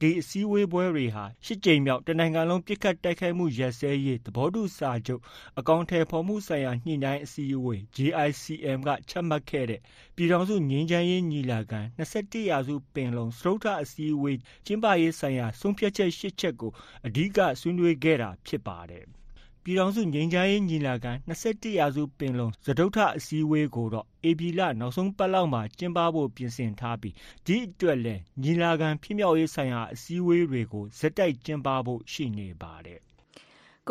[0.00, 5.22] ဒီအစည်းအဝေးပွဲတွေဟာ ၈ ကြိမ်မြောက်တနိုင်ငံလုံးပစ်ခတ်တိုက်ခိုက်မှုရပ်စဲရေး သဘောတူစာချုပ်
[5.58, 9.80] အကောင်အထည်ဖော်မှုဆိုင်ရာ ညှိနှိုင်းအစည်းအဝေး JICM က ချမှတ်ခဲ့တဲ့
[10.16, 12.02] ပြည်ထောင်စုငြိမ်းချမ်းရေးညီလာခံ ၂
[12.32, 16.72] ၁ ရာစုပင်လုံ စတုတ္ထအစည်းအဝေး ကျင်းပရေးဆိုင်ရာ ဆုံးဖြတ်ချက် ၈ ချက်ကို
[17.06, 19.19] အဓိက ဆွေးနွေးခဲ့တာဖြစ်ပါတယ်
[19.64, 27.14] ပြည်ထောင်စုငြိမ်းချမ်းရေးညီလာခံ ၂၁ရာစုပင်လုံ စတုတ္ထအစည်းအဝေးကိုတော့ ဧပြီလ နောက်ဆုံးပတ်လောက်မှာ ကျင်းပဖို့ ပြင်ဆင်ထားပြီး
[27.46, 33.00] ဒီအတွက်လည်း ညီလာခံဖြစ်မြောက်ရေးဆိုင်ရာ အစည်းအဝေးတွေကို ဆက်တိုက်ကျင်းပဖို့ ရှိနေပါတယ်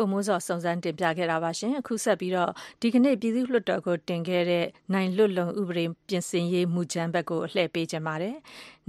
[0.02, 2.50] ိုမိုးစောစုံစမ်းတင်ပြခဲ့တာပါရှင်အခုဆက်ပြီးတော့
[2.80, 8.36] ဒီကနေ့ ပြည်သူ့လွှတ်တော်ကို တင်ခဲ့တဲ့ နိုင်လွတ်လုံ ဥပဒေ ပြင်ဆင်ရေးမူကြမ်းဘက်ကိုအလှည့်ပေးကြပါတယ်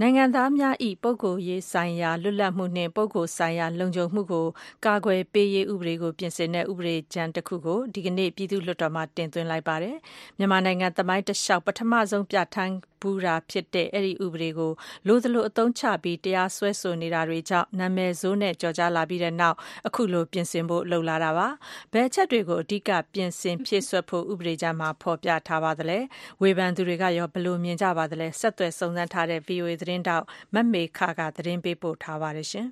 [0.04, 4.46] နိုင်ငံသားများ၏ပုဂ္ဂိုလ်ရေးဆိုင်ရာ လွတ်လပ်မှုနှင့် ပုဂ္ဂိုလ်ဆိုင်ရာ လုံခြုံမှုကို
[4.86, 9.96] ကာကွယ်ပေးရေး ဥပဒေကို ပြင်ဆင်တဲ့ ဥပဒေကြမ်းတစ်ခုကို ဒီကနေ့ ပြည်သူ့လွှတ်တော်မှာ တင်သွင်းလိုက်ပါတယ်
[10.38, 14.72] မြန်မာနိုင်ငံသမိုင်းတလျှောက် ပထမဆုံး ပြဋ္ဌာန်းဘူးတာဖြစ်တဲ့ အဲ့ဒီဥပဒေကို
[15.06, 19.56] လိုသလို အသုံးချပြီး တရားစွဲဆိုနေတာတွေကြောင့် နာမည်ဆိုးနဲ့ကြော်ကြားလာပြီးတဲ့နောက်
[19.86, 21.48] အခုလို ပြင်ဆင်ဖို့လှုံလာတာပါ
[21.92, 25.98] ဘယ်ချက်တွေကို အဓိက ပြင်ဆင်ဖြည့်ဆွတ်ဖို့ ဥပဒေကြမ်းမှာ ဖော်ပြထားပါသလဲ
[26.42, 32.68] ဝေဖန်သူတွေကရော ဘယ်လိုမြင်ကြပါသလဲ ဆက်သွယ်စုံစမ်းထားတဲ့ VOA သတင်းတောက်မတ်မေခကသတင်းပေးပို့ထားပါတယ်ရှင်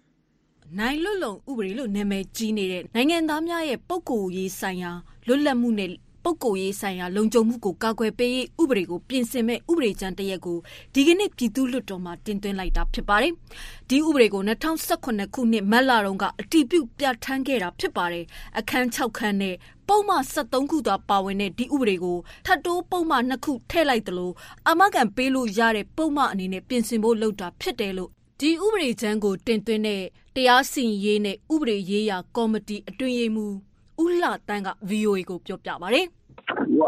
[0.78, 4.92] နိုင်လွတ်လုံဥပဒေလို့နာမည်ကြီးနေတဲ့နိုင်ငံသားများရဲ့ပုဂ္ဂိုလ်ရေးဆိုင်ရာ
[5.26, 5.90] လွတ်လပ်မှုနဲ့
[6.24, 10.58] ပုဂ္ဂိုလ်ရေးဆိုင်ရာ လုံခြုံမှုကို ကာကွယ်ပေးရေး ဥပဒေကို ပြင်ဆင်မဲ့ဥပဒေကြမ်းတရက်ကို
[10.94, 13.32] ဒီကနေ့ ပြည်သူ့လွှတ်တော်မှာ တင်သွင်းလိုက်တာ ဖြစ်ပါတယ်။
[13.88, 18.24] ဒီဥပဒေကို2018ခုနှစ် မတ်လတုန်းက အတည်ပြု ပြဋ္ဌာန်းခဲ့တာ ဖြစ်ပါတယ်။
[18.58, 19.56] အခန်း6ခန်းနဲ့
[19.88, 24.34] ပုံမှန်73ခုသာ ပါဝင်တဲ့ ဒီဥပဒေကို ထပ်တိုးပုံမှန်2ခု ထည့်လိုက်တယ်လို့
[24.68, 30.02] အမကန်ပေးလို့ရတဲ့ ပုံမှန်အနေနဲ့ ပြင်ဆင်ဖို့ လုပ်တာဖြစ်တယ်လို့ ဒီဥပဒေချမ်းကို တင်သွင်းတဲ့
[30.34, 33.54] တရားစီရင်ရေးနဲ့ ဥပဒေရေးရာကော်မတီ အတွင်းရေးမှူး
[34.00, 36.00] ဦးလှတန်းက VOA ကို ပြောပြပါဗျ။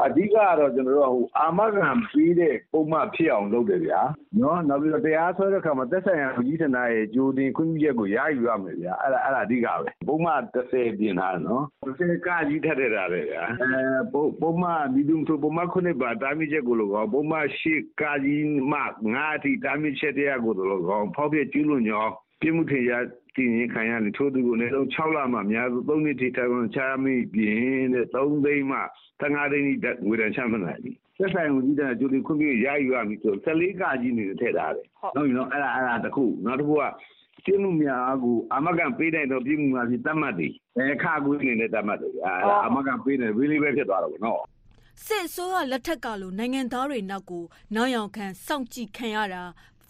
[0.06, 4.00] အဓိကကတော့ ကျွန်တော်တို့ကဟိုအာမခံပေးတဲ့ ပုံမှန်ဖြစ်အောင်လုပ်တယ်ဗျာ
[4.40, 13.82] နော်နောက်ပြီးတော့ တရားစွဲတဲ့ခါမှာ သက်ဆိုင်ရာလူကြီးဌာနရဲ့ ကြိုတင်ခွင့်ပြုချက်ကို ရယူရမယ်ဗျာ အဲ့ဒါအဲ့ဒါအဓိကပဲ ပုံမှန်30ပြင်ထားတယ်နော်30ကကြီးထက်တဲ့တာပဲဗျာအဲ
[14.42, 18.78] ပုံမှန်ဒီလိုဆို ပုံမှန်ခုနှစ်ပါ တာမီချက်ကိုလို့ကောပုံမှန်ရှေ့ကကြီးမှ
[19.14, 22.06] ငါးအထိ တာမီချက်တရားကိုလို့ကောဖောက်ပြကျူးလွန်ကြော
[22.42, 22.92] ပြမှုထေရ
[23.36, 28.78] တည်ရင်ခံရတယ်ထို့သူကိုလည်း6လမှအများဆုံး3နှစ်ထိတိုင်ဝန်ချမိပြင်တဲ့3သိန်းမှ
[29.20, 36.82] 15သိန်းထိငွေတန်ချမှတ်နိုင်ပြီသက်ဆိုင်ဝင်ကြီးတဲ့ကြိုတင်ခွင့်ပြုရယူရပြီဆို14ကကြီးနေထည့်ထားတယ်ဟုတ်ပြီနော်အဲ့ဒါအဲ့ဒါတခုနောက်တစ်ခုက
[37.44, 44.40] ပြမှုများကိုအမကန်ပေးတဲ့တော့ပြမှုများစီတတ်မှတ်တယ်အဲခါကူးနေတဲ့တတ်မှတ်တယ်အဲအမကန်ပေးတယ် really ပဲဖြစ်သွားတော့ဗောနော်
[45.06, 49.42] စစ်ဆိုးရလက်ထက်ကလိုနိုင်ငံသားတွေနောက်ကိုနောက်ရောင်ခံစောင့်ကြည့်ခံရတာ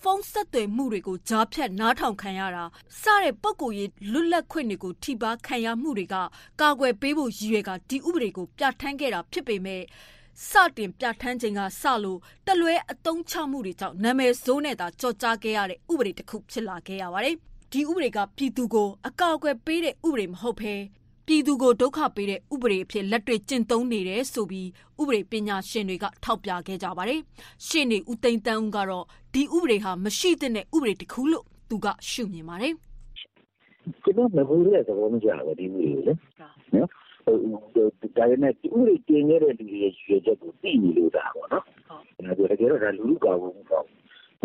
[0.02, 2.64] ဖုန်းဆက်သွယ်မှုတွေကိုကြားဖြတ်နားထောင်ခံရတာ
[3.02, 6.16] စတဲ့ပုံကိုရေးလွတ်လပ်ခွင့်တွေကိုထိပါခံရမှုတွေက
[6.60, 9.82] ကာကွယ်ပေးဖို့ရည်ရွယ်ကဒီဥပဒေကိုပြဋ္ဌာန်းခဲ့တာဖြစ်ပေမဲ့
[10.48, 17.36] စတင်ပြဋ္ဌာန်းခြင်းကစလို့တလွဲအတုံးချမှုတွေကြောင့်နာမည်ဆိုးနဲ့သာကြော်ကြားခဲ့ရတဲ့ဥပဒေတစ်ခုဖြစ်လာခဲ့ရပါတယ်။
[17.72, 20.74] ဒီဥပဒေကပြည်သူကိုအကာအကွယ်ပေးတဲ့ဥပဒေမဟုတ်ဘဲ
[21.32, 24.68] ပြည်သူကိုဒုက္ခပေးတဲ့ဥပဒေအဖြစ်လက်တွေ့ကျင့်သုံးနေတယ်ဆိုပြီး
[25.00, 27.20] ဥပဒေပညာရှင်တွေက ထောက်ပြခဲ့ကြပါတယ်။
[27.66, 32.74] ရှေ့နေဦးသိန်းတန်းဦးကတော့ဒီဥပဒေဟာမရှိသင့်တဲ့ဥပဒေတစ်ခုလို့သူကရှုမြင်ပါတယ်။
[34.02, 36.14] ကျွန်တော်မဟုတ်တဲ့သဘောမကျဘူးဒီဥပဒေလေ။
[36.74, 36.88] နော်
[37.24, 37.36] ဟို
[38.16, 43.84] ဒါရနဲ့ဥပဒေကျင့်ရတဲ့လူတွေရဲ့ရွေချက်ကိုသိနေလို့တာပေါ့နော်။ဒါကြတော့ဒါလူလူကောင်းဘူးပေါ့။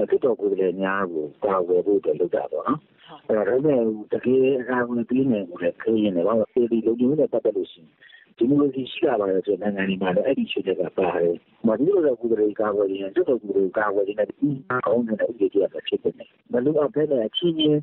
[0.10, 2.79] ဖြစ်တော်ကိုယ်လည်းအများကိုကာဝယ်ဖို့အတွက်လုပ်တာပေါ့နော်။
[3.27, 3.81] အဲဒါနဲ့
[4.13, 7.89] တကယ်အကာအကွယ်ပေးနေကိုလည်းခင်းနေတယ်။ဘာလို့ဒီလိုမျိုးနဲ့ပတ်သက်လို့ရှိရင်
[8.38, 11.36] ဒီမိုကရေစီရှိလာပါတယ်ဆိုတဲ့နိုင်ငံတွေမှာလည်းအဲ့ဒီရှိတဲ့ကပါတယ်။
[11.67, 17.79] မဒီလိုလည်းကုသရေးကာကွယ်ရင်တွတ်တော်ကုသရေးကာကွယ်ရင်လည်းဒီအောင်းနေတဲ့ဥပဒေကြီးပဲဖြစ်နေတယ်။မလို့အဖက်နဲ့အချင်းချင်း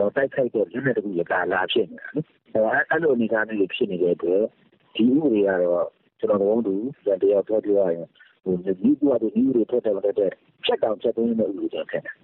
[0.00, 2.20] တော့တိုက်ခိုက်တဲ့လူတွေတကူရကာလာဖြစ်နေတာလေ။
[2.90, 4.42] အဲ့လိုအနေအထားမျိုးဖြစ်နေတဲ့အတွက်
[4.96, 5.88] ဒီဥပဒေကတော့
[6.18, 8.08] ကျွန်တော်တို့တို့တရားပြောပြရရင်
[8.46, 10.30] ဟိုဒီကွာဒီဥပဒေထွက်တယ်တဲ့
[10.64, 12.14] ဖြတ်တောင်ဖြတ်သိမ်းတဲ့ဥပဒေတွေဖြစ်တယ်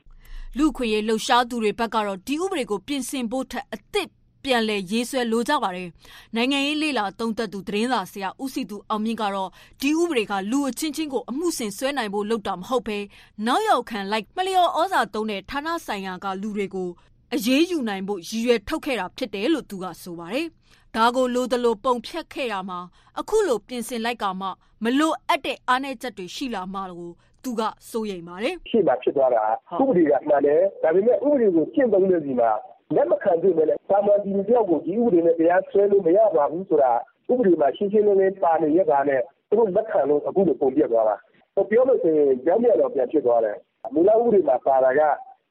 [0.58, 4.08] လူခွေရေးလှုပ်ရှားသူတွေဘက်ကတော့ဒီဥပဒေကိုပြင်ဆင်ဖို့ထက်အသစ်
[4.44, 5.88] ပြန်လည်ရေးဆွဲလိုကြပါတယ်။
[6.34, 12.98] နိုင်ငံရေးလေလာတုံးသက်သူသတင်းစာဆရာဦးစီသူအောင်မြင့်ကတော့ဒီဥပဒေကလူအချင်းချင်းကိုအမှုဆင်ဆွဲနိုင်ဖို့လုပ်တာမဟုတ်ဘဲ
[13.46, 16.88] နောက်ရောက်ခံလိုက်မလျော်ဩဇာတုံးတဲ့ဌာနဆိုင်ရာကလူတွေကို
[17.34, 20.46] အရေးယူနိုင်ဖို့ရည်ရွယ်ထုတ်ခဲ့တာဖြစ်တယ်လို့သူကဆိုပါတယ်။
[20.96, 22.78] ဒါကိုလိုသလိုပုံဖြတ်ခဲ့ရမှာ
[23.20, 24.48] အခုလိုပြင်ဆင်လိုက်ကမှ
[24.84, 27.10] မလိုအပ်တဲ့အားနည်းချက်တွေရှိလာမှာကို
[27.42, 29.44] သူကစိုးရိမ်ပါတယ်။ရှေ့မှာဖြစ်သွားတာ
[29.80, 32.50] ဥပဒေကမှန်တယ်ဒါပေမဲ့ဥပဒေကိုကျင့်သုံးနေစီမှာ
[32.94, 36.92] လက်မခံတွေ့မဲ့တာမန်ဒီတယောက်ကိုဒီဥပဒေနဲ့တရားစွဲလို့မရပါဘူးဆိုတာ
[37.30, 41.16] ဥပဒေမှာရှင်းရှင်းလင်းလင်းပါနေရတာနဲ့သူတို့လက်ခံလို့အခုလိုပုံပြသွားတာ။
[41.70, 43.56] ပြောလို့ဆိုရင်ကြောင်းမြတ်တော့ပြန်ဖြစ်သွားတယ်။
[43.94, 45.00] မူလဥပဒေမှာပါတာက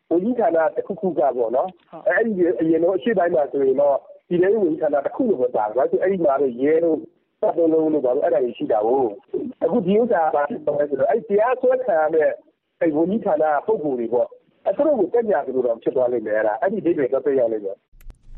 [0.10, 1.70] ဝန်ကြီးဌာနတစ်ခုခုကပေါ့နော်။
[2.08, 3.98] အဲဒီအရင်တော့အရှိတိုင်းမှာဆိုရင်တော့
[4.32, 6.98] ဒီလေးဝန်ကြီးဌာနတစ်ခုလိုပဲပါတယ်။ဘာလို့အဲ့ဒီမှာတော့ရဲတို့
[7.42, 9.04] တပ်လုံးလုံးလို့ပါလို့အဲ့ဒါကြီးရှိတာကို
[9.64, 12.30] အခုဒီဥစ္စာပါဖြစ်သွားတယ်ဆိုတော့အဲ့တရားစွဲခံရတဲ့
[12.82, 14.28] အဲ့ဝန်ကြီးဌာနပုံကိုယ်တွေပေါ့
[14.66, 17.78] အဲ့သူတို့ကိုတက်ညာသူတို့တော့ဖြစ်သွားလိမ့်မယ်အဲ့ဒါအဲ့ဒီဒိတ်တွေတော့ပြရလိမ့်မယ်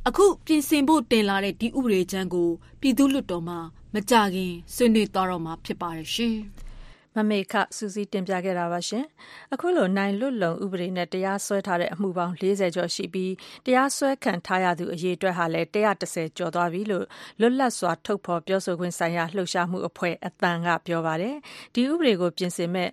[0.08, 2.50] အခုပြင်ဆင်ဖို့တင်လာတဲ့ဒီဥပဒေချမ်းကို
[2.82, 3.60] ပြည်သူ့လွှတ်တော်မှာ
[3.94, 6.36] မကြခင်ဆွေးနွေးသွားတော့မှာဖြစ်ပါတယ်ရှင်။
[7.16, 9.06] မမေခစူးစီးတင်ပြခဲ့တာပါရှင်။
[9.54, 13.34] အခုလိုနိုင်လွတ်လုံဥပဒေနဲ့တရားစွဲထားတဲ့အမှုပေါင်း40ကျော်ရှိပြီး
[13.66, 17.06] တရားစွဲခံထားရသူအရေအတွက်ဟာလည်း130ကျော်သွားပြီလို့
[17.40, 21.36] လွတ်လပ်စွာထုတ်ဖော်ပြောဆိုခွင့်ဆိုင်ရာလှုပ်ရှားမှုအဖွဲ့အတန်ကပြောပါတယ်။
[21.76, 22.90] ဒီဥပဒေကိုပြင်ဆင်မဲ့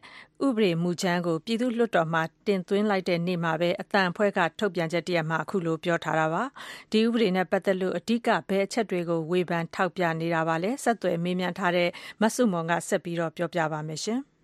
[0.46, 6.42] ဥပဒေမူကြမ်းကို ပြည်သူ့လွှတ်တော်မှာ တင်သွင်းလိုက်တဲ့နေ့မှာပဲအတန်အဖွဲ့က ထုတ်ပြန်ချက်တရက်မှာ အခုလို ပြောထားတာပါ။
[6.92, 11.88] ဒီဥပဒေနဲ့ပတ်သက်လို့ အဓိက ဘယ်အချက်တွေကို ဝေဖန် ထောက်ပြနေတာပါလဲ။ဆက်သွယ်မေးမြန်းထားတဲ့
[12.20, 14.20] မဆုမွန်က ဆက်ပြီးတော့ပြောပြပါမယ်ရှင်။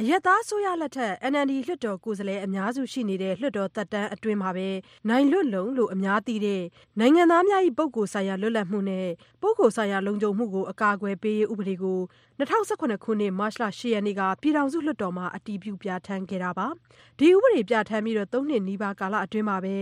[0.00, 4.68] အရပ်သားအစိုးရလက်ထက် NLD လွှတ်တော်ကိုယ်စားလှယ်အများစုရှိနေတဲ့ လွှတ်တော်သက်တမ်းအတွင်းမှာပဲ
[5.08, 6.62] နိုင်လွတ်လုံလို့ အများသိတဲ့
[6.98, 9.08] နိုင်ငံသားများ၏ပုဂ္ဂိုလ်ဆိုင်ရာ လွတ်လပ်မှုနဲ့
[9.42, 11.98] ပုဂ္ဂိုလ်ဆိုင်ရာ လုံခြုံမှုကို အကာအကွယ်ပေးရေး ဥပဒေကို
[12.38, 16.66] 2018ခုနှစ် မတ်လ10ရက်နေ့က ပြည်ထောင်စုလွှတ်တော်မှာ အတည်ပြုပြဋ္ဌာန်းခဲ့တာပါ။
[17.18, 19.76] ဒီဥပဒေ ပြဋ္ဌာန်းပြီးတော့3နှစ်နီးပါးကာလအတွင်းမှာပဲ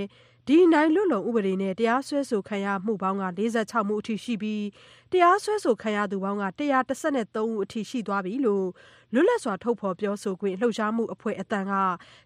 [0.49, 3.25] ဒီနိုင်လွတ်လုံဥပဒေနဲ့တရားစွဲဆိုခံရမှုပေါင်းက
[3.59, 4.65] 46မှုအထိရှိပြီး
[5.13, 8.67] တရားစွဲဆိုခံရသူပေါင်းက133ဦးအထိရှိသွားပြီလို့
[9.15, 11.73] လွတ်လပ်စွာထုတ်ဖော်ပြောဆိုခွင့်လှုပ်ရှားမှုအဖွဲ့အတန်က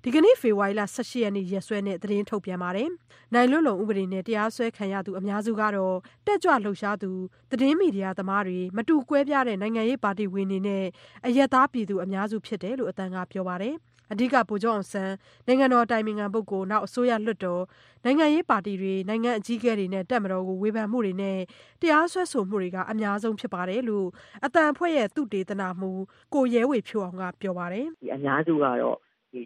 [0.04, 2.88] ဒီကနေ့ဖေဖော်ဝါရီလ18ရက်နေ့ရက်စွဲနဲ့သတင်းထုတ်ပြန်ပါတယ်။
[3.34, 7.10] နိုင်လွတ်လုံဥပဒေနဲ့တရားစွဲခံရသူအများစုကတော့တက်ကြွလှုပ်ရှားသူ
[7.50, 10.84] သတင်းမီဒီယာသမားတွေမတူကွဲပြားတဲ့နိုင်ငံရေးပါတီဝင်တွေနဲ့
[11.26, 13.76] အရက်သားပြည်သူအများစုဖြစ်တယ်လို့အတန်ကပြောပါတယ်။
[14.12, 15.14] အဓိကဗိုလ်ချုပ်အောင်ဆန်း
[15.46, 17.62] နိုင်ငံတော်အတိုင်ပင်ခံပုဂ္ဂိုလ်နောက်အစိုးရလွှတ်တော်
[18.04, 21.38] နိုင်ငံရေးပါတီတွေနိုင်ငံအကြီးအကဲတွေနဲ့တပ်မတော်ကိုဝေဖန်မှုတွေနဲ့
[21.80, 24.06] တရားစွဲဆိုမှုတွေကအများဆုံးဖြစ်ပါတယ်လို့
[24.44, 25.90] အတန်အဖွဲ့ရဲ့သုတေသနမှု
[26.34, 28.98] ကိုရဲဝေဖြိုးအောင်ကပြောပါတယ်ဒီအများစုကတော့
[29.32, 29.42] ဒီ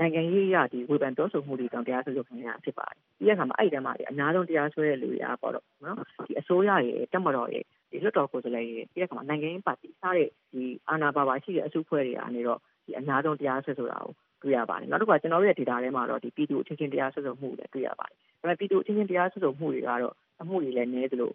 [0.00, 21.30] နိုင်ငံရေးရဒီဝေဖန်ပြောဆိုမှုတွေတောင်တရားစွဲဆိုခံရဖြစ်ပါတယ်။ဒီကမှာအဲ့ဒီမှာအများဆုံးတရားစွဲတဲ့လူတွေကပေါ့တော့နော်ဒီအစိုးရရဲ့တပ်မတော်ရဲ့ဒီလွှတ်တော်ကိုယ်စားလှယ်ရဲ့ဒီကမှာနိုင်ငံရေးပါတီစတဲ့ဒီအာဏာပါပါရှိတဲ့အစုအဖွဲ့တွေကနေတော့ ဒီအများဆုံးတရားစွဲဆိုတာကိုတွေ့ရပါတယ်နောက်တစ်ခါကျွန်တော်တို့ရဲ့ data ထဲမှာတော့ဒီပြည်သူအချင်းချင်းတရားစွဲဆိုမှုတွေလည်းတွေ့ရပါတယ်ဒါပေမဲ့ပြည်သူအချင်းချင်းတရားစွဲဆိုမှုတွေကတော့အမှုတွေလည်းနည်းသလို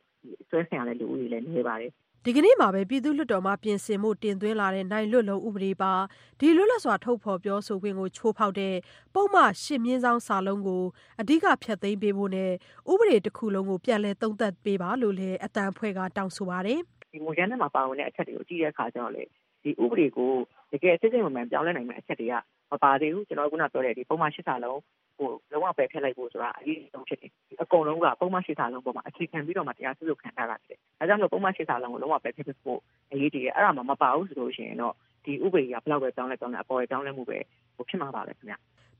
[0.50, 1.92] ဆွဲခံရတဲ့လူဦးရေလည်းနည်းပါတယ်
[2.26, 5.94] ဒီကနေ့မှာပဲပြည်သူ့လွှတ်တော်မှာပြင်ဆင်မှုတင်သွင်းလာတဲ့နိုင်လွတ်လုံဥပဒေပါ
[6.40, 8.76] ဒီလွတ်လပ်စွာထုတ်ဖော်ပြောဆိုခွင့်ကိုချိုးဖောက်တဲ့
[9.16, 10.84] ပုံမှန်ရှင်းမြင့်ဆောင်စာလုံးကို
[11.22, 12.52] အဓိကဖျက်သိမ်းပေးဖို့နဲ့
[12.92, 16.80] ဥပဒေတစ်ခုလုံးကိုပြန်လည်သုံးသပ်ပေးပါလို့လည်းအတန်ဖွဲ့ကတောင်းဆိုပါတယ်
[17.12, 19.24] ဒီမူရန်ထဲမှာပါဝင်တဲ့အချက်တွေကိုကြည့်တဲ့အခါကျတော့လေ
[19.64, 20.32] ဒီဥပဒေကို
[20.71, 22.34] တကယ်စစ်စစ်မှန်မှန်ပြောင်းလဲနိုင်မယ့်အချက်တွေက
[22.71, 24.79] မပါသေးဘူးကျွန်တော်ကပြောတဲ့ဒီပုံမှန်ရှစ်စာလုံး
[25.17, 27.31] ဟိုလုံးဝပဲဖျက်လိုက်ဖို့ဆိုတာအရေးဆုံးဖြစ်တယ်
[27.62, 32.79] အကုန်လုံးကပုံမှန်ရှစ်စာလုံးပေါ်မှာအခြေခံပြီးတော့မှတရားစွဲဆိုခံထားတာဖြစ်တယ်ဒါကြောင့်မလို့ပုံမှန်ရှစ်စာလုံးကိုလုံးဝပဲဖျက်ဖို့
[33.12, 34.93] အရေးကြီးတယ်အဲ့ဒါမှမပါဘူးဆိုလို့ရှိရင်တော့
[35.25, 37.38] ဒီဥပဒေကဘယ်လောက်ပဲတောင်းလဲတောင်းလဲအပေါ်ပဲတောင်းလဲမှုပဲ
[37.75, 38.55] ဟိုဖြစ်မှာပါပဲခင်ဗျ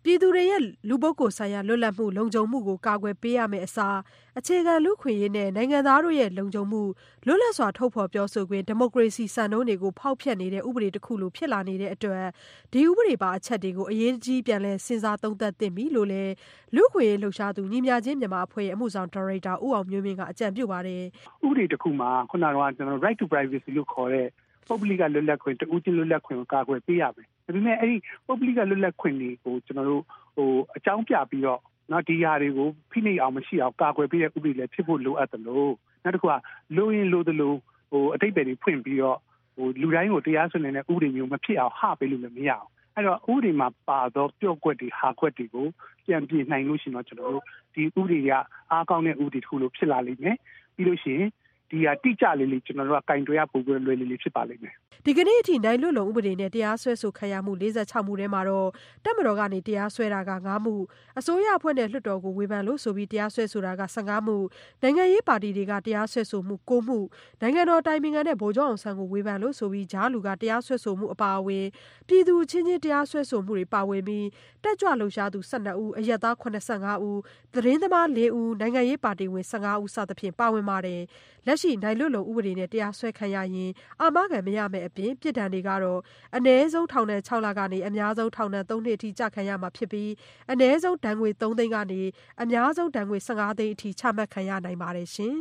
[0.06, 3.98] ပြည်သူတွေရဲ့လူပုဂ္ဂိုလ်ဆိုင်ရာလွတ်လပ်မှုလုံခြုံမှုကိုကာကွယ်ပေးရမယ့်အစား
[4.40, 6.82] အခြေခံလူ့အခွင့်အရေးနဲ့နိုင်ငံသားတို့ရဲ့လုံခြုံမှု
[7.26, 12.26] လွတ်လပ်စွာထုတ်ဖော်ပြောဆိုခွင့်ဒီမိုကရေစီစံနှုန်းတွေကိုဖောက်ဖျက်နေတဲ့ဥပဒေတခုလိုဖြစ်လာနေတဲ့အတွက်
[12.74, 16.34] ဒီဥပဒေပါအချက်တွေကိုအရေးတကြီးပြန်လည်စဉ်းစားသုံးသပ်သင့်ပြီလို့လည်း
[16.76, 21.04] လူ့အခွင့်အရေးလှုပ်ရှားသူညီမျှခြင်းမြန်မာအဖွဲ့ရဲ့အမှုဆောင်ဒါရိုက်တာဦးအောင်မျိုးမင်းကအကြံပြုပါတယ်။
[21.46, 24.28] ဥပဒေတခုမှာခုနကကျနော်တို့ right to privacy လို့ခေါ်တဲ့
[24.67, 30.04] ပုဂ္ဂလိကလွတ်လပ်ခွင့်တဦးချင်းလွတ်လပ်ခွင့်ကိုကာကွယ်ပေးရမယ်။ဒါပေမဲ့အဲ့ဒီပုဂ္ဂလိကလွတ်လပ်ခွင့်တွေကိုကျွန်တော်တို့
[30.36, 36.34] ဟိုအကြောင်းပြပြီးတော့နော်ဒီဟာတွေကိုဖိနှိပ်အောင်မရှိအောင်ကာကွယ်ပေးတဲ့ဥပဒေလည်းဖြစ်ဖို့လိုအပ်တယ်လို့နောက်တစ်ခုက
[36.78, 37.54] လိုရင်လိုသလို
[37.91, 39.17] ဟိုအတိတ်ပဲတွေဖွင့်ပြီးတော့
[39.56, 45.67] ဟိုလူတိုင်းကိုတရားစွဲနေတဲ့ဥပဒေမျိုးမဖြစ်အောင်ဟပေးလို့လည်းမရအောင်အဲ့တော့ဥပဒေမှာပါသောပြော့ကွက်တွေဟာကွက်တွေကို
[46.06, 48.32] ပြန်ပြင်နိုင်လို့ရှိရင်တော့ကျွန်တော်တို့ဒီဥပဒေက
[48.71, 50.38] အားကောင်းတဲ့ဥပဒေတစ်ခုလို့ဖြစ်လာလိမ့်မယ်
[50.76, 51.30] ပြီးလို့ရှိရင်
[51.71, 58.69] ဒီဟာတိကျလေးလေးကျွန်တော်တို့ကကင်တွယ်ရပုံပွင့်လွယ်လေးလေးဖြစ်ပါလိမ့်မယ်ဒီကနေ့အထိနိုင်လွတ်လုံဥပဒေနဲ့တရားစွဲဆိုခံရမှု46မှုထဲမှာတော့
[59.05, 60.75] တပ်မတော်ကနေတရားစွဲတာက9မှု
[61.19, 64.38] အစိုးရအဖွဲ့နဲ့လွှတ်တော်ကိုဝေဖန်လို့ဆိုပြီးတရားစွဲဆိုတာက15မှု
[64.81, 66.99] နိုင်ငံရေးပါတီတွေကတရားစွဲဆိုမှု9မှု
[67.41, 71.65] နိုင်ငံတော်တိုင်ပင်ခံနဲ့ဗိုလ်ချုပ်အောင်ဆန်းကိုဝေဖန်လို့ဆိုပြီးဂျားလူကတရားစွဲဆိုမှုအပါအဝင်
[72.07, 74.25] ပြည်သူချင်းချင်းတရားစွဲဆိုမှုတွေပါဝင်ပြီး
[74.63, 77.19] တက်ကြွလှုပ်ရှားသူ12ဦးအရက်သား85ဦး
[77.53, 81.01] သတင်းသမား4ဦးနိုင်ငံရေးပါတီဝင်15ဦးစသဖြင့်ပါဝင်ပါတယ်
[81.47, 85.99] လက်ရှိနိုင်လွတ်လုံဥပဒေနဲ့တရားစွဲခံရရင်အာမခံမရမယ့်အပြင်ပြစ်ဒဏ်တွေကတော့
[86.38, 90.10] အ ਨੇ ဆုံးထောင်ဒဏ်6လကနေအများဆုံးထောင်ဒဏ်3နှစ်အထိကြခံရမှာဖြစ်ပြီး
[90.51, 92.01] အ ਨੇ ဆုံးဒဏ်ငွေ3သိန်းကနေ
[92.41, 95.36] အများဆုံးဒဏ်ငွေ15သိန်းအထိချမှတ်ခံရနိုင်ပါတယ်ရှင်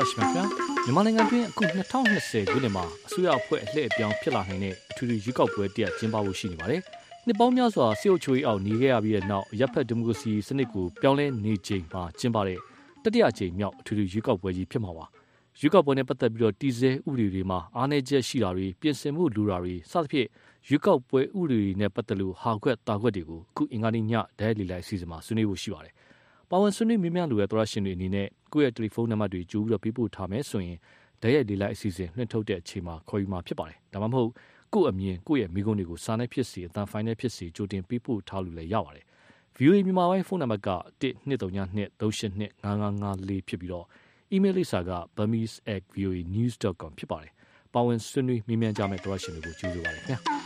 [0.00, 0.46] ရရှိမြခင်
[0.84, 1.64] မြန်မာနိုင်ငံတွင်အခု
[2.10, 6.82] 2020ခုနှစ်မှာအစိုးရအဖွဲ့အလှည့်အပြောင်းဖြစ်လာနိုင်တဲ့အထူးထူးရွေးကောက်ပွဲတရက်ကျင်းပဖို့ရှိနေပါတယ်။
[7.30, 12.58] နှစ်ပေါင်းများစွာစစ်အုပ်ချုပ်ရေးအောက်နေခဲ့ရပြီးတဲ့နောက်ရပ်ဖက်ဒီမိုကရေစီစနစ်ကိုပြောင်းလဲနေချိန်မှာကျင်းပတဲ့
[13.02, 15.06] တတိယအကြိမ်မြောက်အထူးထူးရွေးကောက်ပွဲကြီးဖြစ်မှာပါ။
[15.60, 20.28] ရွေးကောက်ပွဲနဲ့ပတ်သက်ပြီးတော့တည်ဆဲဥပဒေတွေမှာအားနည်းချက်ရှိတာတွေပြင်ဆင်မှုလူတာတွေစသဖြင့်
[20.68, 25.94] ရွေးကောက်ပွဲဥပဒေတွေနဲ့ပတ်သက်လို့ဟာခွက်တာခွက်တွေကိုအခုအင်္ဂါနေ့ညဒဲလီလိုက်အစီအစဉ်မှာဆွေးနွေးဖို့ရှိပါတယ်။
[26.50, 30.78] ပါဝင်ဆွေးနွေးမြများလူရဲ့သရရှင်တွေအနေနဲ့ကိုယ့်ရဲ့တယ်လီဖုန်းနံပါတ်တွေကြိုပြီးတော့ပေးပို့ထားမယ်ဆိုရင်
[31.22, 34.30] ဓာတ်ရိုက်လေးလိုက်အစီအစဉ်လွှင့်ထုတ်တဲ့အချိန်မှာခေါ်ယူမှာဖြစ်ပါတယ်။ဒါမှမဟုတ်
[34.74, 39.06] ကိုယ့်အမြင်ကိုယ့်ရဲ့မိကုန်းတွေကိုစာနဲ့ဖြစ်စီအတန်ဖိုင်နဲ့ဖြစ်စီကြိုတင်ပေးပို့ထားလို့လည်းရပါတယ်။
[39.56, 43.86] VOA မြန်မာပိုင်းဖုန်းနံပါတ်က12393855554ဖြစ်ပြီးတော့
[44.34, 47.32] email လိပ်စာက burmese@voanews.com ဖြစ်ပါတယ်။
[47.74, 50.18] ပါဝင်ဆွေးနွေးမြင်းမြန်းကြမယ့်သရရှင်တွေကိုကျေးဇူးပါတယ်ခင်ဗျာ။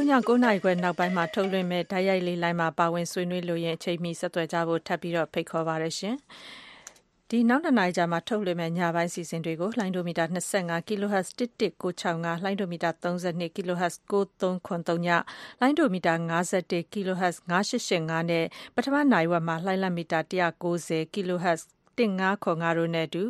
[0.00, 6.16] ည9နာရီခွဲနောက်ပိုင်းမှာ ထုတ်လွှင့်မဲ့ဓာတ်ရိုက်လေးလိုင်းမှာ ပါဝင်ဆွေးနွေးလို့ရင် အချိန်မီ ဆက်သွယ်ကြဖို့ ထပ်ပြီးတော့ဖိတ်ခေါ်ပါရရှင်။
[7.30, 10.24] ဒီနောက်တနိုင်ကြမှာ ထုတ်လွှင့်မဲ့ညပိုင်းစီစဉ်တွေကို လိုင်းဒိုမီတာ
[10.56, 15.08] 25 kHz 11965 လိုင်းဒိုမီတာ32 kHz 9393ည
[15.60, 16.14] လိုင်းဒိုမီတာ
[16.50, 20.20] 51 kHz 9885 နဲ့ ပထမနိုင်ဝက်မှာ လိုင်းလက်မီတာ
[20.62, 21.62] 190 kHz
[21.98, 23.22] 1595တို့နဲ့အတူ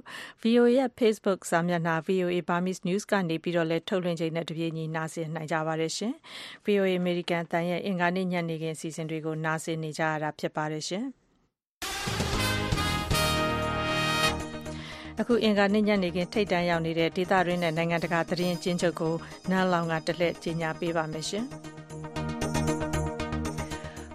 [0.43, 6.15] VOA ရဲ့ Facebook စာမျက်နှာ VOA Burmese News ကနေပြီးတော့လည်းထုတ်လွှင့်ချိန်နဲ့တပြေးညီနားဆင်နိုင်ကြပါတယ်ရှင်။
[6.67, 11.07] VOA American တန်ရဲ့အင်္ဂါနေ့ညနေခင်းအစီအစဉ်တွေကိုနားဆင်နေကြရတာဖြစ်ပါတယ်ရှင်။
[15.21, 19.15] အခုအင်္ဂါနေ့ညနေခင်းထိတ်တန့်ရောက်နေတဲ့ဒေသရင်းနဲ့နိုင်ငံတကာသတင်းကျဉ်းချုပ်ကို
[19.51, 21.47] နားလောင်ကတလှည့်ကြီးညာပေးပါမယ်ရှင်။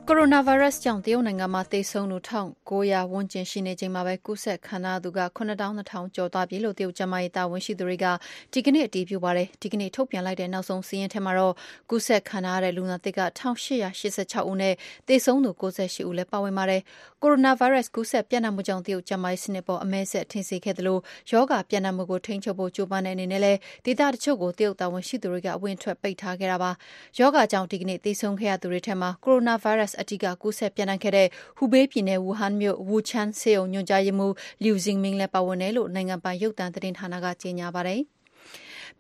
[0.08, 8.06] ကိုရိုနာဗိုင်းရပ်စ်ကြောင့်တရုတ်နိုင်ငံမှာသေဆုံးသူ1900ဝန်းကျင်ရှိနေချိန်မှာပဲကူးစက်ခံရသူက9200ကျော်သွားပြီလို့တရုတ်ကျန်းမာရေးတာဝန်ရှိသူတွေက
[8.54, 11.54] ဒီကနေ့အတည်ပြုပါတယ်။ဒီကနေ့ထုတ်ပြန်လိုက်တဲ့နောက်ဆုံးစာရင်းထဲမှာတော့
[11.90, 14.74] ကူးစက်ခံရတဲ့လူနာသစ်က1886ဦးနဲ့
[15.08, 16.82] သေဆုံးသူ98ဦးလည်းပါဝင်ပါတယ်။
[17.24, 21.00] ကိုရိုနာဗိုင်းရပ်စ်ကူးစက်ပြန့်နှံ့မှုကြောင့်တရုတ်ကျန်းမာရေးစနစ်ပေါ်အမဲဆက်ထင်စေခဲ့သလို
[21.32, 26.72] ရောဂါပြန့်နှံ့မှုကိုထိန်းချုပ်ဖို့ကြိုးပမ်းတဲ့အနေနဲ့လည်းဒေသတချို့ကိုတရုတ်တာဝန်ရှိသူတွေကအဝင်ထွက်ပိတ်ထားခဲ့တာပါ။
[27.20, 38.02] ရောဂါကြောင့်ဒီကနေ့သေဆုံးခဲ့ရသူတွေထဲမှာကိုရိုနာဗိုင်းရပ်စ်အဓိကကူးစက်ပြန့်နှံ့ခဲ့တဲ့ဟူဘေးပြည်နယ်ဝူဟန်မြို့ဝူချန်ဆေးရုံညွှန်ကြားရေးမှူးလျူဇင်မင်းလည်းပါဝင်တယ်လို့နိုင်ငံပိုင်ရုပ်သံသတင်းဌာနကကြေညာပါတယ်။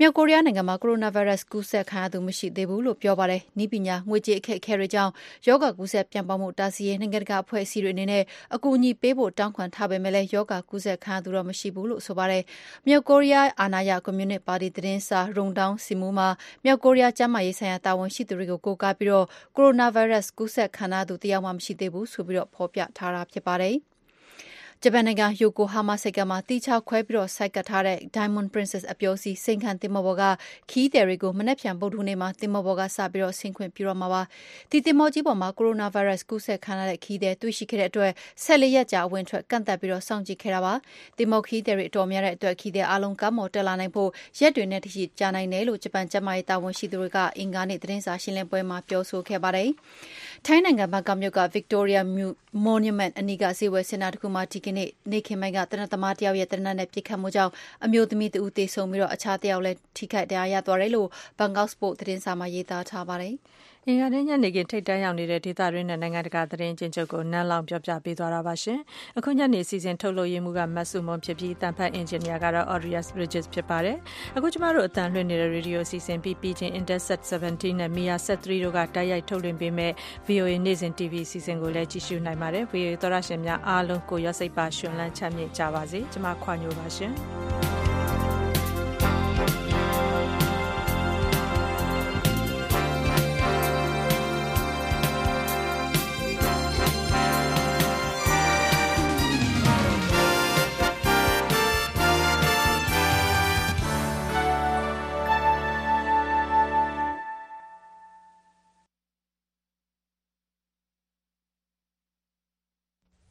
[0.03, 5.11] မြောက်ကိုရီးယားနိုင်ငံမှာ ကိုရိုနာဗိုင်းရပ်စ် ကူးစက်ခံရသူ မရှိသေးဘူးလို့ ပြောပါတယ်။နည်းပညာ ငွေကြေးအခက်အခဲတွေကြောင့်
[5.47, 8.23] ရောဂါကူးစက်ပြန့်ပွားမှု တားဆီးရေး နိုင်ငံတကာ အဖွဲ့အစည်းတွေအနေနဲ့
[8.55, 12.43] အကူအညီပေးဖို့ တောင်းခံထားပေမဲ့လည်း ရောဂါကူးစက်ခံရသူတော့ မရှိဘူးလို့ ဆိုပါတယ်။
[12.87, 16.27] မြောက်ကိုရီးယား အာဏာရ ကွန်မြူနစ်ပါတီ သတင်းစာရုံတောင်းစီမူမှာ
[16.63, 23.77] မြောက်ကိုရီးယား ကျန်းမာရေးဆိုင်ရာ တာဝန်ရှိသူတွေကို ကိုးကားပြီးတော့ကိုရိုနာဗိုင်းရပ်စ် ကူးစက်ခံရသူ တယောက်မှ မရှိသေးဘူးဆိုပြီးတော့ဖော်ပြထားတာ ဖြစ်ပါတယ်။
[24.83, 30.23] ဂျပန်နိုင်ငံယိုကိုဟာမာဆိပ်ကမ်းမှာသီးခြားခွဲပြီးဆိုက်ကပ်ထားတဲ့ Diamond Princess အပျော်စီးစိမ်းခံသင်္ဘောပေါ်က
[30.69, 34.21] ခရီးသည်တွေကိုမနက်ဖြန်ဗုဒ္ဓဟူးနေ့မှာသင်္ဘောပေါ်ကစပြီးဆင်းခွင့်ပြုတော့မှာပါ။
[34.71, 38.11] ဒီသင်္ဘောကြီးပေါ်မှာကိုရိုနာဗိုင်းရပ်စ်ကူးစက်ခံရတဲ့ခရီးသည်တွေ့ရှိခဲ့တဲ့အတွက်
[38.43, 40.73] ၁၄ရက်ကြာအဝင်အထွက်ကန့်သတ်ပြီးစောင့်ကြည့်ခဲ့တာပါ။
[41.17, 49.69] သင်္ဘောခရီးသည်တွေအတော်များတဲ့အတွက်ခရီးသည်အားလုံးကမ်းပေါ်တက်လာနိုင်ဖို့ရက်တွေနဲ့တရှိကြာနိုင်တယ်လို့ဂျပန်ကျန်းမာရေးတာဝန်ရှိသူတွေကအင်္ဂါနေ့သတင်းစာရှင်းလင်းပွဲမှာပြောဆိုခဲ့ပါတယ်။
[50.45, 52.01] ထိုင်းနိုင်ငံဘန်ကောက်မြို့က Victoria
[52.67, 57.51] Monument အနီးကဈေးဝယ်စင်တာတခုမှာဒီကနေ့နေ့ခင်းပိုင်းကသေနတ်သမားတယောက်ရဲ့သေနတ်နဲ့ပစ်ခတ်မှုကြောင့်
[57.85, 63.35] အမျိုးသမီးတဦးသေဆုံးပြီးအခြားတယောက်လည်းထိခိုက်ဒဏ်ရာရသွားတယ်လို့ Bangkok Post သတင်းစာမှာရေးသားထားပါတယ်။
[63.87, 68.79] အင်္ဂါနေ့ညနေခင်းထိပ်တန်းရောက်နေတဲ့ဒေသတွင်းနဲ့နိုင်ငံတကာသတင်းကျဉ်းချုပ်ကိုနန်းလောင်ပြောပြပေးသွားတာပါရှင်။
[69.17, 73.97] အခုညနေစီစဉ်ထုတ်လို့ရမှုကမတ်စုမွန်ဖြစ်ပြီးတန်ဖတ်အင်ဂျင်နီယာကတော့ Audius Bridges ဖြစ်ပါတယ်။
[74.37, 79.91] အခုကျမတို့အတန်လွှင့်နေတဲ့ရေဒီယိုစီစဉ်ပြီးပြီးချင်း Interset 17နဲ့ Mia Set 3တို့ကတိုက်ရိုက်ထုတ်လွှင့်ပေးမဲ့
[80.27, 87.13] VOA နေ့စဉ် TV စီစဉ်ကိုလည်းကြည့်ရှုနိုင်ပါတယ်။ VOA သောရရှင်များအားလုံးကိုရောစိတ်ပါရှင်လန်းချမ်းမြေ့ကြပါစေ။ကျမခွာညိုပါရှင်။